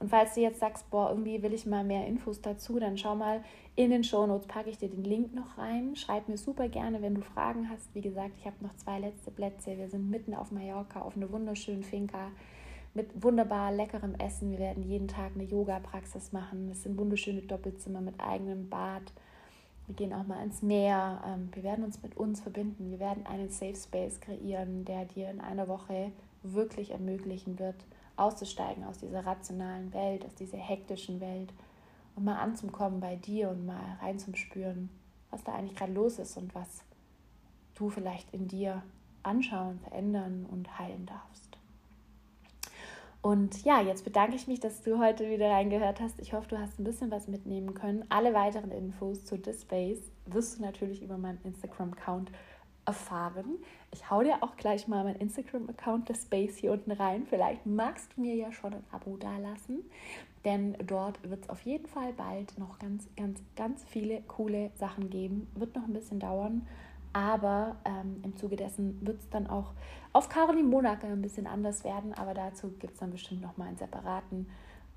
[0.02, 3.16] Und falls du jetzt sagst, boah, irgendwie will ich mal mehr Infos dazu, dann schau
[3.16, 3.44] mal
[3.76, 5.96] in den Shownotes, packe ich dir den Link noch rein.
[5.96, 7.94] Schreib mir super gerne, wenn du Fragen hast.
[7.94, 9.78] Wie gesagt, ich habe noch zwei letzte Plätze.
[9.78, 12.32] Wir sind mitten auf Mallorca, auf einer wunderschönen Finca
[12.96, 14.52] mit wunderbar leckerem Essen.
[14.52, 16.70] Wir werden jeden Tag eine Yoga-Praxis machen.
[16.72, 19.04] Es sind wunderschöne Doppelzimmer mit eigenem Bad.
[19.86, 21.22] Wir gehen auch mal ins Meer.
[21.28, 22.90] Ähm, wir werden uns mit uns verbinden.
[22.90, 26.12] Wir werden einen Safe Space kreieren, der dir in einer Woche
[26.44, 27.76] wirklich ermöglichen wird,
[28.22, 31.52] auszusteigen aus dieser rationalen Welt, aus dieser hektischen Welt
[32.16, 34.90] und mal anzukommen bei dir und mal reinzuspüren,
[35.30, 36.84] was da eigentlich gerade los ist und was
[37.76, 38.84] du vielleicht in dir
[39.24, 41.58] anschauen, verändern und heilen darfst.
[43.22, 46.20] Und ja, jetzt bedanke ich mich, dass du heute wieder reingehört hast.
[46.20, 48.04] Ich hoffe, du hast ein bisschen was mitnehmen können.
[48.10, 52.32] Alle weiteren Infos zu The Space wirst du natürlich über meinen Instagram-Account
[52.86, 53.58] erfahren.
[53.92, 57.26] Ich hau dir auch gleich mal meinen Instagram-Account The Space hier unten rein.
[57.28, 59.84] Vielleicht magst du mir ja schon ein Abo dalassen,
[60.46, 65.10] denn dort wird es auf jeden Fall bald noch ganz, ganz, ganz viele coole Sachen
[65.10, 65.48] geben.
[65.56, 66.68] Wird noch ein bisschen dauern,
[67.14, 69.74] aber ähm, im Zuge dessen wird es dann auch
[70.14, 72.14] auf Caroline Monake ein bisschen anders werden.
[72.14, 74.48] Aber dazu gibt es dann bestimmt noch mal einen separaten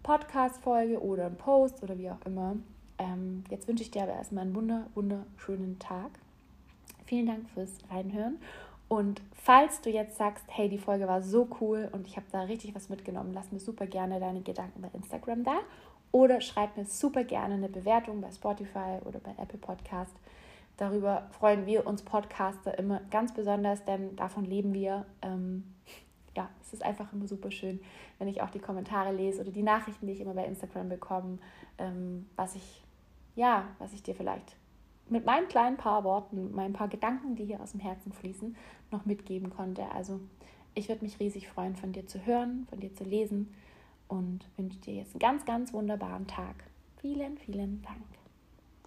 [0.02, 2.56] Podcast-Folge oder einen Post oder wie auch immer.
[2.98, 6.10] Ähm, jetzt wünsche ich dir aber erstmal einen wunder, wunderschönen Tag.
[7.06, 8.38] Vielen Dank fürs Reinhören.
[8.88, 12.42] Und falls du jetzt sagst, hey, die Folge war so cool und ich habe da
[12.42, 15.56] richtig was mitgenommen, lass mir super gerne deine Gedanken bei Instagram da
[16.12, 20.14] oder schreib mir super gerne eine Bewertung bei Spotify oder bei Apple Podcast.
[20.76, 25.06] Darüber freuen wir uns Podcaster immer ganz besonders, denn davon leben wir.
[25.22, 25.64] Ähm,
[26.36, 27.80] ja, es ist einfach immer super schön,
[28.18, 31.38] wenn ich auch die Kommentare lese oder die Nachrichten, die ich immer bei Instagram bekomme,
[31.78, 32.82] ähm, was ich,
[33.36, 34.56] ja, was ich dir vielleicht
[35.08, 38.56] mit meinen kleinen paar Worten, meinen paar Gedanken, die hier aus dem Herzen fließen,
[38.90, 39.90] noch mitgeben konnte.
[39.92, 40.20] Also
[40.74, 43.54] ich würde mich riesig freuen, von dir zu hören, von dir zu lesen
[44.08, 46.56] und wünsche dir jetzt einen ganz, ganz wunderbaren Tag.
[47.00, 48.23] Vielen, vielen Dank.